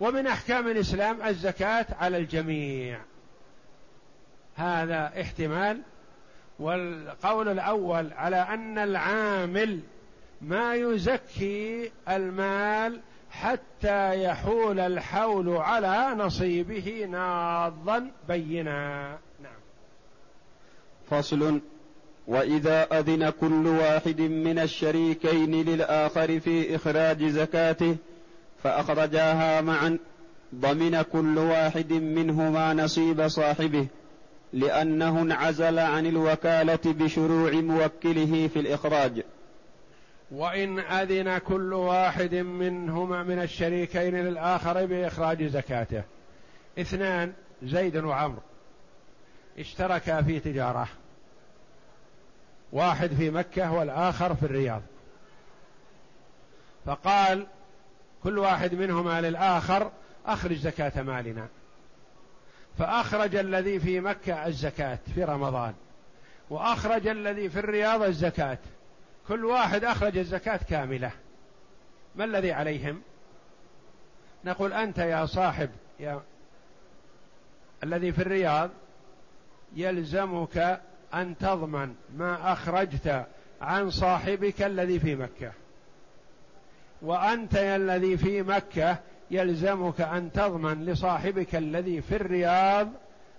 ومن 0.00 0.26
أحكام 0.26 0.68
الإسلام 0.68 1.22
الزكاة 1.22 1.86
على 2.00 2.16
الجميع. 2.16 3.00
هذا 4.56 5.12
احتمال 5.20 5.80
والقول 6.58 7.48
الأول 7.48 8.12
على 8.12 8.36
أن 8.36 8.78
العامل 8.78 9.80
ما 10.42 10.74
يزكي 10.74 11.90
المال 12.08 13.00
حتى 13.30 14.24
يحول 14.24 14.80
الحول 14.80 15.56
على 15.56 16.14
نصيبه 16.18 17.06
ناضا 17.10 18.10
بينا. 18.28 19.08
نعم. 19.42 19.52
فصل. 21.10 21.60
وإذا 22.26 22.98
أذن 22.98 23.30
كل 23.30 23.66
واحد 23.66 24.20
من 24.20 24.58
الشريكين 24.58 25.64
للآخر 25.64 26.40
في 26.40 26.76
إخراج 26.76 27.24
زكاته 27.24 27.96
فأخرجاها 28.62 29.60
معا 29.60 29.98
ضمن 30.54 31.02
كل 31.02 31.38
واحد 31.38 31.92
منهما 31.92 32.74
نصيب 32.74 33.28
صاحبه. 33.28 33.86
لأنه 34.52 35.22
انعزل 35.22 35.78
عن 35.78 36.06
الوكالة 36.06 36.80
بشروع 36.84 37.50
موكله 37.52 38.48
في 38.48 38.58
الإخراج. 38.60 39.22
وإن 40.30 40.78
أذن 40.78 41.38
كل 41.38 41.72
واحد 41.72 42.34
منهما 42.34 43.22
من 43.22 43.42
الشريكين 43.42 44.14
للآخر 44.14 44.86
بإخراج 44.86 45.44
زكاته. 45.44 46.02
اثنان 46.78 47.32
زيد 47.62 47.96
وعمر 47.96 48.38
اشتركا 49.58 50.22
في 50.22 50.40
تجارة. 50.40 50.88
واحد 52.72 53.08
في 53.08 53.30
مكة 53.30 53.72
والآخر 53.72 54.34
في 54.34 54.42
الرياض. 54.42 54.82
فقال 56.86 57.46
كل 58.24 58.38
واحد 58.38 58.74
منهما 58.74 59.20
للآخر 59.20 59.90
أخرج 60.26 60.56
زكاة 60.56 61.02
مالنا. 61.02 61.48
فأخرج 62.78 63.36
الذي 63.36 63.80
في 63.80 64.00
مكة 64.00 64.46
الزكاة 64.46 64.98
في 65.14 65.24
رمضان 65.24 65.74
وأخرج 66.50 67.06
الذي 67.06 67.50
في 67.50 67.58
الرياض 67.58 68.02
الزكاة. 68.02 68.58
كل 69.28 69.44
واحد 69.44 69.84
أخرج 69.84 70.18
الزكاة 70.18 70.60
كاملة. 70.70 71.10
ما 72.16 72.24
الذي 72.24 72.52
عليهم؟ 72.52 73.02
نقول 74.44 74.72
أنت 74.72 74.98
يا 74.98 75.26
صاحب 75.26 75.70
يا 76.00 76.22
الذي 77.84 78.12
في 78.12 78.22
الرياض 78.22 78.70
يلزمك 79.76 80.80
أن 81.14 81.38
تضمن 81.38 81.94
ما 82.16 82.52
أخرجت 82.52 83.26
عن 83.60 83.90
صاحبك 83.90 84.62
الذي 84.62 85.00
في 85.00 85.16
مكة. 85.16 85.52
وأنت 87.02 87.56
الذي 87.56 88.16
في 88.16 88.42
مكة 88.42 88.98
يلزمك 89.30 90.00
أن 90.00 90.32
تضمن 90.32 90.84
لصاحبك 90.84 91.54
الذي 91.54 92.00
في 92.00 92.16
الرياض 92.16 92.88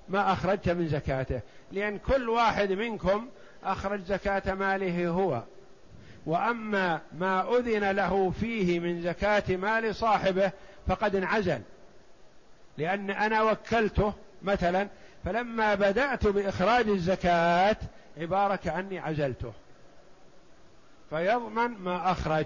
ما 0.09 0.33
أخرجت 0.33 0.69
من 0.69 0.87
زكاته. 0.87 1.41
لأن 1.71 1.97
كل 1.97 2.29
واحد 2.29 2.71
منكم 2.71 3.27
أخرج 3.63 4.01
زكاة 4.03 4.53
ماله 4.53 5.07
هو. 5.07 5.43
وأما 6.25 7.01
ما 7.17 7.57
أذن 7.57 7.91
له 7.91 8.31
فيه 8.31 8.79
من 8.79 9.01
زكاة 9.01 9.55
مال 9.55 9.95
صاحبه 9.95 10.51
فقد 10.87 11.15
انعزل. 11.15 11.61
لأن 12.77 13.09
أنا 13.09 13.41
وكلته 13.41 14.13
مثلا 14.41 14.87
فلما 15.25 15.75
بدأت 15.75 16.27
بإخراج 16.27 16.89
الزكاة 16.89 17.77
عبارة 18.17 18.55
كأني 18.55 18.99
عزلته. 18.99 19.53
فيضمن 21.09 21.67
ما 21.67 22.11
أخرج. 22.11 22.45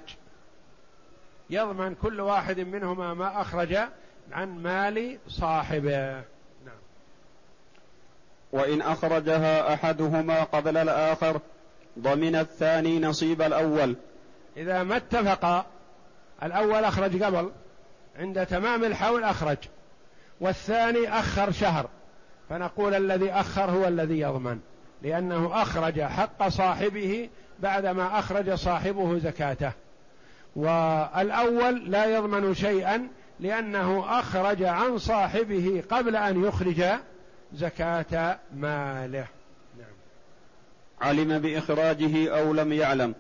يضمن 1.54 1.96
كل 1.96 2.22
واحد 2.22 2.60
منهما 2.60 3.14
ما 3.14 3.42
أخرج 3.42 3.78
عن 4.32 4.64
مال 4.64 5.18
صاحبه. 5.28 6.14
نعم. 6.66 6.82
وإن 8.52 8.82
أخرجها 8.82 9.74
أحدهما 9.74 10.44
قبل 10.44 10.78
الآخر 10.78 11.40
ضمن 12.00 12.36
الثاني 12.36 13.00
نصيب 13.00 13.42
الأول. 13.42 13.96
إذا 14.58 14.84
ما 14.84 14.98
اتفق 14.98 15.66
الأول 16.44 16.84
أخرج 16.84 17.24
قبل 17.24 17.52
عند 18.20 18.46
تمام 18.46 18.84
الحول 18.84 19.24
أخرج 19.24 19.58
والثاني 20.42 21.20
أخر 21.20 21.52
شهر 21.52 21.90
فنقول 22.50 22.94
الذي 22.94 23.32
أخر 23.32 23.72
هو 23.72 23.88
الذي 23.88 24.20
يضمن 24.20 24.60
لأنه 25.02 25.62
أخرج 25.62 26.02
حق 26.02 26.48
صاحبه 26.48 27.30
بعدما 27.60 28.20
أخرج 28.20 28.54
صاحبه 28.54 29.20
زكاته. 29.20 29.72
والأول 30.56 31.92
لا 31.92 32.06
يضمن 32.06 32.54
شيئا 32.54 33.08
لأنه 33.40 34.20
أخرج 34.20 34.64
عن 34.64 34.98
صاحبه 34.98 35.84
قبل 35.90 36.16
أن 36.16 36.44
يخرج 36.44 36.84
زكاة 37.54 38.40
ماله. 38.56 39.28
نعم. 39.78 39.88
علم 41.02 41.40
بإخراجه 41.40 42.40
أو 42.40 42.54
لم 42.54 42.74
يعلم. 42.74 43.16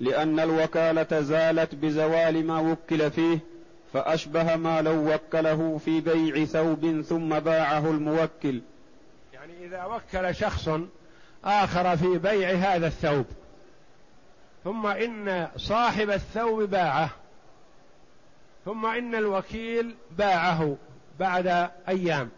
لأن 0.00 0.40
الوكالة 0.40 1.20
زالت 1.20 1.74
بزوال 1.74 2.46
ما 2.46 2.58
وكل 2.58 3.10
فيه 3.10 3.38
فأشبه 3.92 4.56
ما 4.56 4.82
لو 4.82 5.14
وكله 5.14 5.78
في 5.84 6.00
بيع 6.00 6.44
ثوب 6.44 7.00
ثم 7.00 7.38
باعه 7.38 7.90
الموكل. 7.90 8.60
يعني 9.32 9.64
إذا 9.64 9.84
وكل 9.84 10.34
شخص 10.34 10.68
آخر 11.44 11.96
في 11.96 12.18
بيع 12.18 12.50
هذا 12.50 12.86
الثوب 12.86 13.26
ثم 14.64 14.86
إن 14.86 15.48
صاحب 15.56 16.10
الثوب 16.10 16.62
باعه. 16.62 17.10
ثم 18.64 18.86
إن 18.86 19.14
الوكيل 19.14 19.96
باعه 20.18 20.76
بعد 21.18 21.70
أيام. 21.88 22.30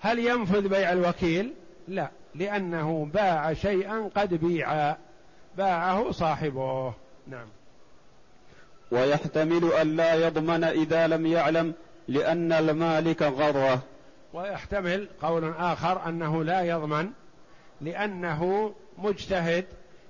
هل 0.00 0.18
ينفذ 0.18 0.68
بيع 0.68 0.92
الوكيل؟ 0.92 1.54
لا 1.88 2.10
لأنه 2.34 3.08
باع 3.14 3.52
شيئا 3.52 4.10
قد 4.16 4.34
بيع. 4.34 4.96
باعه 5.56 6.10
صاحبه. 6.10 6.94
نعم. 7.26 7.46
ويحتمل 8.90 9.72
أن 9.72 9.96
لا 9.96 10.14
يضمن 10.14 10.64
إذا 10.64 11.06
لم 11.06 11.26
يعلم 11.26 11.74
لأن 12.08 12.52
المالك 12.52 13.22
غرة. 13.22 13.82
ويحتمل 14.32 15.08
قول 15.22 15.54
آخر 15.58 16.08
أنه 16.08 16.44
لا 16.44 16.62
يضمن 16.62 17.10
لأنه 17.80 18.74
مجتهد 18.98 19.64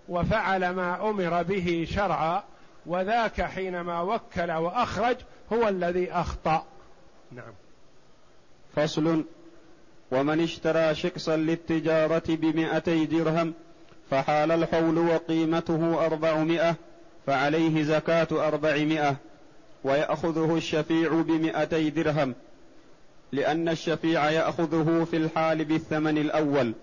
وفعل 0.09 0.71
ما 0.71 1.11
أمر 1.11 1.43
به 1.43 1.87
شرعا 1.91 2.43
وذاك 2.87 3.43
حينما 3.43 4.01
وكل 4.01 4.51
وأخرج 4.51 5.17
هو 5.53 5.69
الذي 5.69 6.13
أخطأ. 6.13 6.65
نعم. 7.33 7.53
فصل 8.77 9.25
ومن 10.11 10.41
اشترى 10.41 10.95
شقصا 10.95 11.37
للتجارة 11.37 12.23
بمئتي 12.29 13.07
درهم 13.07 13.55
فحال 14.11 14.53
الحول 14.53 14.99
وقيمته 14.99 16.07
أربعمائة 16.07 16.75
فعليه 17.27 17.83
زكاة 17.83 18.29
أربعمائة 18.33 19.17
ويأخذه 19.85 20.57
الشفيع 20.57 21.13
بمئتي 21.13 21.91
درهم 21.91 22.35
لأن 23.33 23.69
الشفيع 23.69 24.31
يأخذه 24.31 25.07
في 25.11 25.17
الحال 25.17 25.65
بالثمن 25.65 26.19
الأول. 26.19 26.75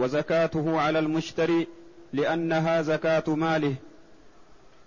وزكاته 0.00 0.80
على 0.80 0.98
المشتري 0.98 1.68
لأنها 2.12 2.82
زكاة 2.82 3.24
ماله 3.28 3.74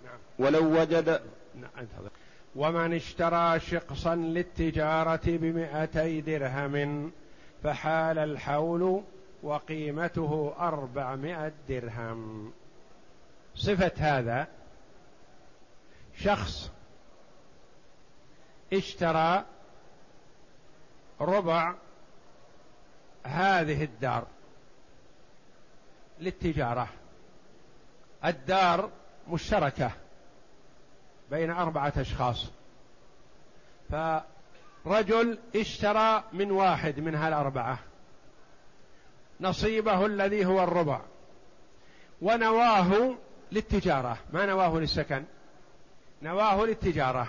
نعم. 0.04 0.18
ولو 0.38 0.80
وجد 0.80 1.22
نعم. 1.54 1.86
ومن 2.56 2.94
اشترى 2.94 3.60
شقصا 3.60 4.14
للتجارة 4.14 5.20
بمئتي 5.26 6.20
درهم 6.20 7.12
فحال 7.62 8.18
الحول 8.18 9.02
وقيمته 9.42 10.54
أربعمائة 10.58 11.52
درهم 11.68 12.52
صفة 13.54 13.92
هذا 13.96 14.46
شخص 16.16 16.70
اشترى 18.72 19.44
ربع 21.20 21.74
هذه 23.24 23.84
الدار 23.84 24.26
للتجارة. 26.24 26.88
الدار 28.24 28.90
مشتركة 29.28 29.90
بين 31.30 31.50
أربعة 31.50 31.92
أشخاص. 31.96 32.50
فرجل 33.90 35.38
اشترى 35.56 36.24
من 36.32 36.50
واحد 36.50 37.00
من 37.00 37.14
هالأربعة. 37.14 37.78
نصيبه 39.40 40.06
الذي 40.06 40.46
هو 40.46 40.64
الربع. 40.64 41.00
ونواه 42.22 43.14
للتجارة. 43.52 44.18
ما 44.32 44.46
نواه 44.46 44.78
للسكن؟ 44.78 45.24
نواه 46.22 46.66
للتجارة. 46.66 47.28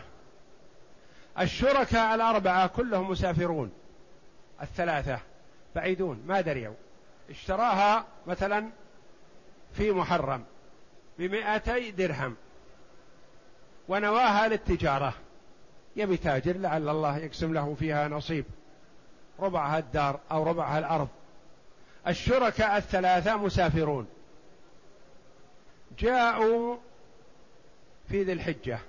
الشركاء 1.40 2.16
الأربعة 2.16 2.68
كلهم 2.68 3.12
مسافرون. 3.12 3.72
الثلاثة 4.62 5.20
بعيدون 5.76 6.24
ما 6.28 6.42
دريوا. 6.42 6.76
اشتراها 7.30 8.06
مثلا 8.28 8.70
في 9.78 9.92
محرم 9.92 10.44
بمئتي 11.20 11.92
درهم 11.92 12.36
ونواها 13.88 14.48
للتجارة. 14.48 15.14
يبي 15.96 16.18
تاجر 16.18 16.58
لعل 16.58 16.90
الله 16.90 17.18
يقسم 17.18 17.54
له 17.54 17.76
فيها 17.80 18.08
نصيب. 18.08 18.46
ربعها 19.40 19.80
الدار 19.80 20.20
أو 20.32 20.44
ربعها 20.44 20.80
الأرض. 20.80 21.08
الشركاء 22.08 22.78
الثلاثة 22.78 23.38
مسافرون. 23.38 24.08
جاءوا 26.00 26.78
في 28.10 28.24
ذي 28.24 28.34
الحجة 28.34 28.80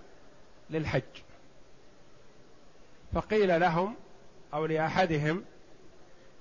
للحج. 0.71 1.03
فقيل 3.15 3.61
لهم 3.61 3.95
أو 4.55 4.67
لأحدهم 4.67 5.45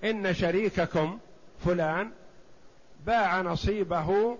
إن 0.04 0.34
شريككم 0.34 1.20
فلان 1.66 2.12
باع 3.06 3.42
نصيبه 3.42 4.38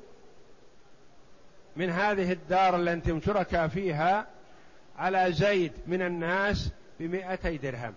من 1.76 1.90
هذه 1.90 2.32
الدار 2.32 2.76
اللي 2.76 2.94
أنتم 2.94 3.22
شركاء 3.22 3.68
فيها 3.68 4.28
على 4.98 5.32
زيد 5.32 5.72
من 5.88 6.02
الناس 6.02 6.70
بمئتي 7.00 7.58
درهم. 7.58 7.94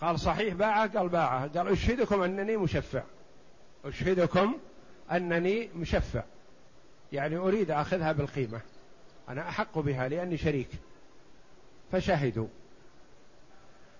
قال 0.00 0.20
صحيح 0.20 0.54
باعه 0.54 0.98
قال 0.98 1.08
باعه 1.08 1.48
قال 1.58 1.68
أشهدكم 1.68 2.22
أنني 2.22 2.56
مشفع. 2.56 3.02
أشهدكم 3.84 4.58
أنني 5.12 5.68
مشفع. 5.76 6.22
يعني 7.12 7.36
أريد 7.36 7.70
أخذها 7.70 8.12
بالقيمة. 8.12 8.60
أنا 9.28 9.48
أحق 9.48 9.78
بها 9.78 10.08
لأني 10.08 10.36
شريك. 10.36 10.68
فشهدوا. 11.92 12.48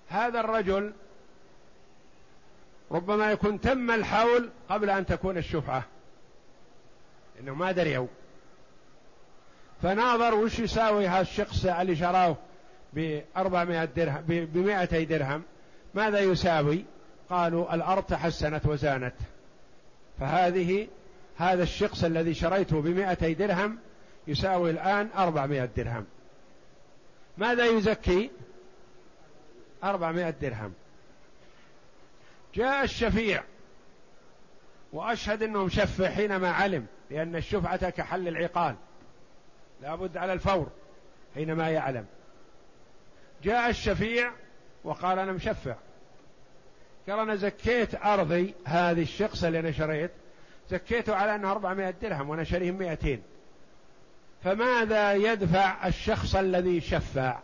هذا 0.09 0.41
الرجل 0.41 0.93
ربما 2.91 3.33
يكون 3.33 3.61
تم 3.61 3.91
الحول 3.91 4.51
قبل 4.69 4.91
أن 4.91 5.07
تكون 5.07 5.39
الشفعة. 5.39 5.85
إنه 7.41 7.55
ما 7.55 7.73
دريوا 7.73 8.07
فناظر 9.83 10.35
وش 10.35 10.59
يساوي 10.59 11.09
هذا 11.09 11.21
الشخص 11.21 11.65
اللي 11.65 11.97
شراه 11.97 12.37
ب 12.93 13.21
400 13.37 13.85
درهم 13.85 14.25
ب 14.29 14.57
200 14.57 15.05
درهم. 15.05 15.43
ماذا 15.95 16.21
يساوي؟ 16.21 16.85
قالوا 17.31 17.75
الأرض 17.75 18.03
تحسنت 18.03 18.67
وزانت. 18.67 19.15
فهذه 20.21 20.89
هذا 21.37 21.63
الشخص 21.63 22.05
الذي 22.05 22.35
شريته 22.35 22.81
بمائتي 22.81 23.35
درهم 23.35 23.79
يساوي 24.27 24.71
الآن 24.71 25.09
أربعمائة 25.17 25.69
درهم. 25.77 26.05
ماذا 27.39 27.67
يزكي؟ 27.67 28.31
أربعمائة 29.85 30.31
درهم. 30.31 30.73
جاء 32.55 32.85
الشفيع. 32.85 33.43
وأشهد 34.93 35.43
أنه 35.43 35.65
مشفع 35.65 36.11
حينما 36.11 36.51
علم 36.51 36.87
لأن 37.11 37.37
الشفعة 37.37 37.91
كحل 37.91 38.29
العقال. 38.29 38.77
لابد 39.83 40.17
على 40.17 40.33
الفور 40.33 40.71
حينما 41.35 41.71
يعلم. 41.71 42.07
جاء 43.43 43.71
الشفيع 43.71 44.33
وقال 44.85 45.19
أنا 45.19 45.33
مشفع. 45.33 45.75
قال 47.09 47.19
أنا 47.19 47.37
زكيت 47.37 47.95
أرضي 47.95 48.55
هذه 48.65 49.03
الشخص 49.03 49.45
اللي 49.45 49.59
أنا 49.59 49.73
شريت 49.73 50.11
زكيته 50.71 51.15
على 51.15 51.35
أنه 51.35 51.53
400 51.53 51.91
درهم 51.91 52.31
وأنا 52.31 52.45
شريه 52.45 52.71
200 52.71 53.19
فماذا 54.45 55.15
يدفع 55.15 55.87
الشخص 55.87 56.37
الذي 56.37 56.81
شفع؟ 56.81 57.39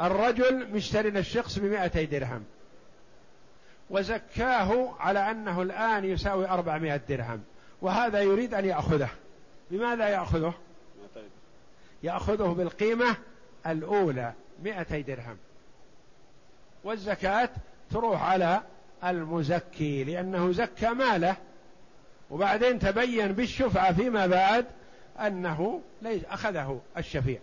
الرجل 0.00 0.70
مشتري 0.72 1.10
للشخص 1.10 1.58
بمائتي 1.58 2.06
درهم. 2.06 2.44
وزكاه 3.90 4.94
على 5.00 5.30
أنه 5.30 5.62
الآن 5.62 6.04
يساوي 6.04 6.48
أربعمائة 6.48 7.00
درهم. 7.08 7.42
وهذا 7.82 8.20
يريد 8.20 8.54
أن 8.54 8.64
يأخذه. 8.64 9.08
بماذا 9.70 10.08
يأخذه؟ 10.08 10.54
يأخذه 12.02 12.52
بالقيمة 12.52 13.16
الأولى 13.66 14.32
مائتي 14.62 15.02
درهم. 15.02 15.36
والزكاة 16.84 17.50
تروح 17.90 18.22
على 18.22 18.60
المزكي 19.04 20.04
لأنه 20.04 20.52
زكى 20.52 20.88
ماله. 20.88 21.36
وبعدين 22.30 22.78
تبين 22.78 23.32
بالشفعة 23.32 23.92
فيما 23.92 24.26
بعد 24.26 24.66
أنه 25.20 25.80
ليس 26.02 26.24
أخذه 26.24 26.80
الشفيع. 26.96 27.38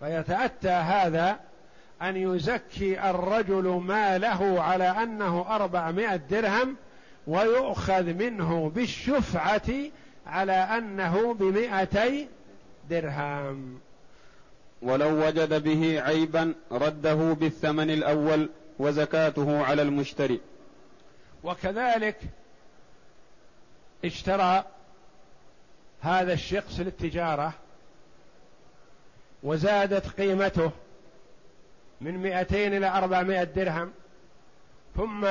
فيتأتى 0.00 0.68
هذا 0.68 1.40
أن 2.02 2.16
يزكي 2.16 3.10
الرجل 3.10 3.64
ماله 3.68 4.62
على 4.62 4.84
أنه 4.84 5.56
أربعمائة 5.56 6.16
درهم 6.16 6.76
ويؤخذ 7.26 8.04
منه 8.04 8.72
بالشفعة 8.74 9.70
على 10.26 10.52
أنه 10.52 11.34
بمائتي 11.34 12.28
درهم. 12.90 13.80
ولو 14.82 15.26
وجد 15.26 15.62
به 15.62 16.02
عيبا 16.02 16.54
رده 16.72 17.14
بالثمن 17.14 17.90
الأول 17.90 18.48
وزكاته 18.78 19.64
على 19.64 19.82
المشتري. 19.82 20.40
وكذلك 21.44 22.16
اشترى 24.04 24.64
هذا 26.00 26.32
الشخص 26.32 26.80
للتجارة 26.80 27.52
وزادت 29.42 30.06
قيمته 30.20 30.70
من 32.00 32.18
مئتين 32.18 32.76
إلى 32.76 32.88
أربعمائة 32.88 33.44
درهم. 33.44 33.92
ثم 34.96 35.26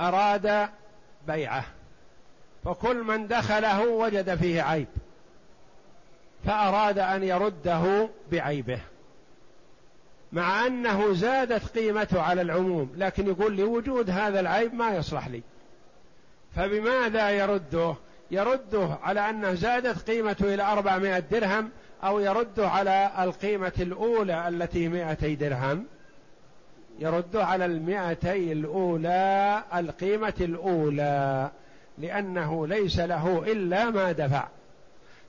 أراد 0.00 0.68
بيعه. 1.26 1.64
فكل 2.64 3.02
من 3.02 3.26
دخله 3.26 3.86
وجد 3.88 4.34
فيه 4.34 4.62
عيب. 4.62 4.86
فأراد 6.46 6.98
أن 6.98 7.22
يرده 7.22 8.08
بعيبه. 8.32 8.80
مع 10.32 10.66
أنه 10.66 11.12
زادت 11.12 11.78
قيمته 11.78 12.22
على 12.22 12.42
العموم 12.42 12.92
لكن 12.96 13.26
يقول 13.26 13.56
لوجود 13.56 14.10
هذا 14.10 14.40
العيب 14.40 14.74
ما 14.74 14.96
يصلح 14.96 15.28
لي. 15.28 15.42
فبماذا 16.56 17.30
يرده؟ 17.30 17.94
يرده 18.30 18.98
على 19.02 19.30
أنه 19.30 19.54
زادت 19.54 20.10
قيمته 20.10 20.54
إلى 20.54 20.62
أربعمائة 20.62 21.18
درهم 21.18 21.70
أو 22.04 22.20
يرده 22.20 22.68
على 22.68 23.10
القيمة 23.18 23.72
الأولى 23.80 24.48
التي 24.48 24.88
مائتي 24.88 25.34
درهم؟ 25.34 25.86
يرده 26.98 27.44
على 27.44 27.64
المائتي 27.64 28.52
الأولى 28.52 29.62
القيمة 29.74 30.34
الأولى 30.40 31.50
لأنه 31.98 32.66
ليس 32.66 32.98
له 32.98 33.52
إلا 33.52 33.90
ما 33.90 34.12
دفع 34.12 34.48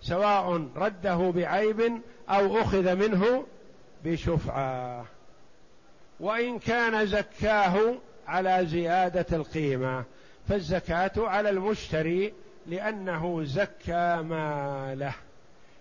سواء 0.02 0.68
رده 0.76 1.32
بعيب 1.32 2.02
أو 2.30 2.62
أخذ 2.62 2.96
منه 2.96 3.46
بشفعة. 4.04 5.06
وإن 6.20 6.60
كان 6.60 7.06
زكاه 7.06 7.96
على 8.28 8.66
زيادة 8.66 9.26
القيمة 9.38 10.04
فالزكاة 10.50 11.12
على 11.18 11.50
المشتري 11.50 12.34
لأنه 12.68 13.44
زكى 13.44 14.16
ماله. 14.22 15.14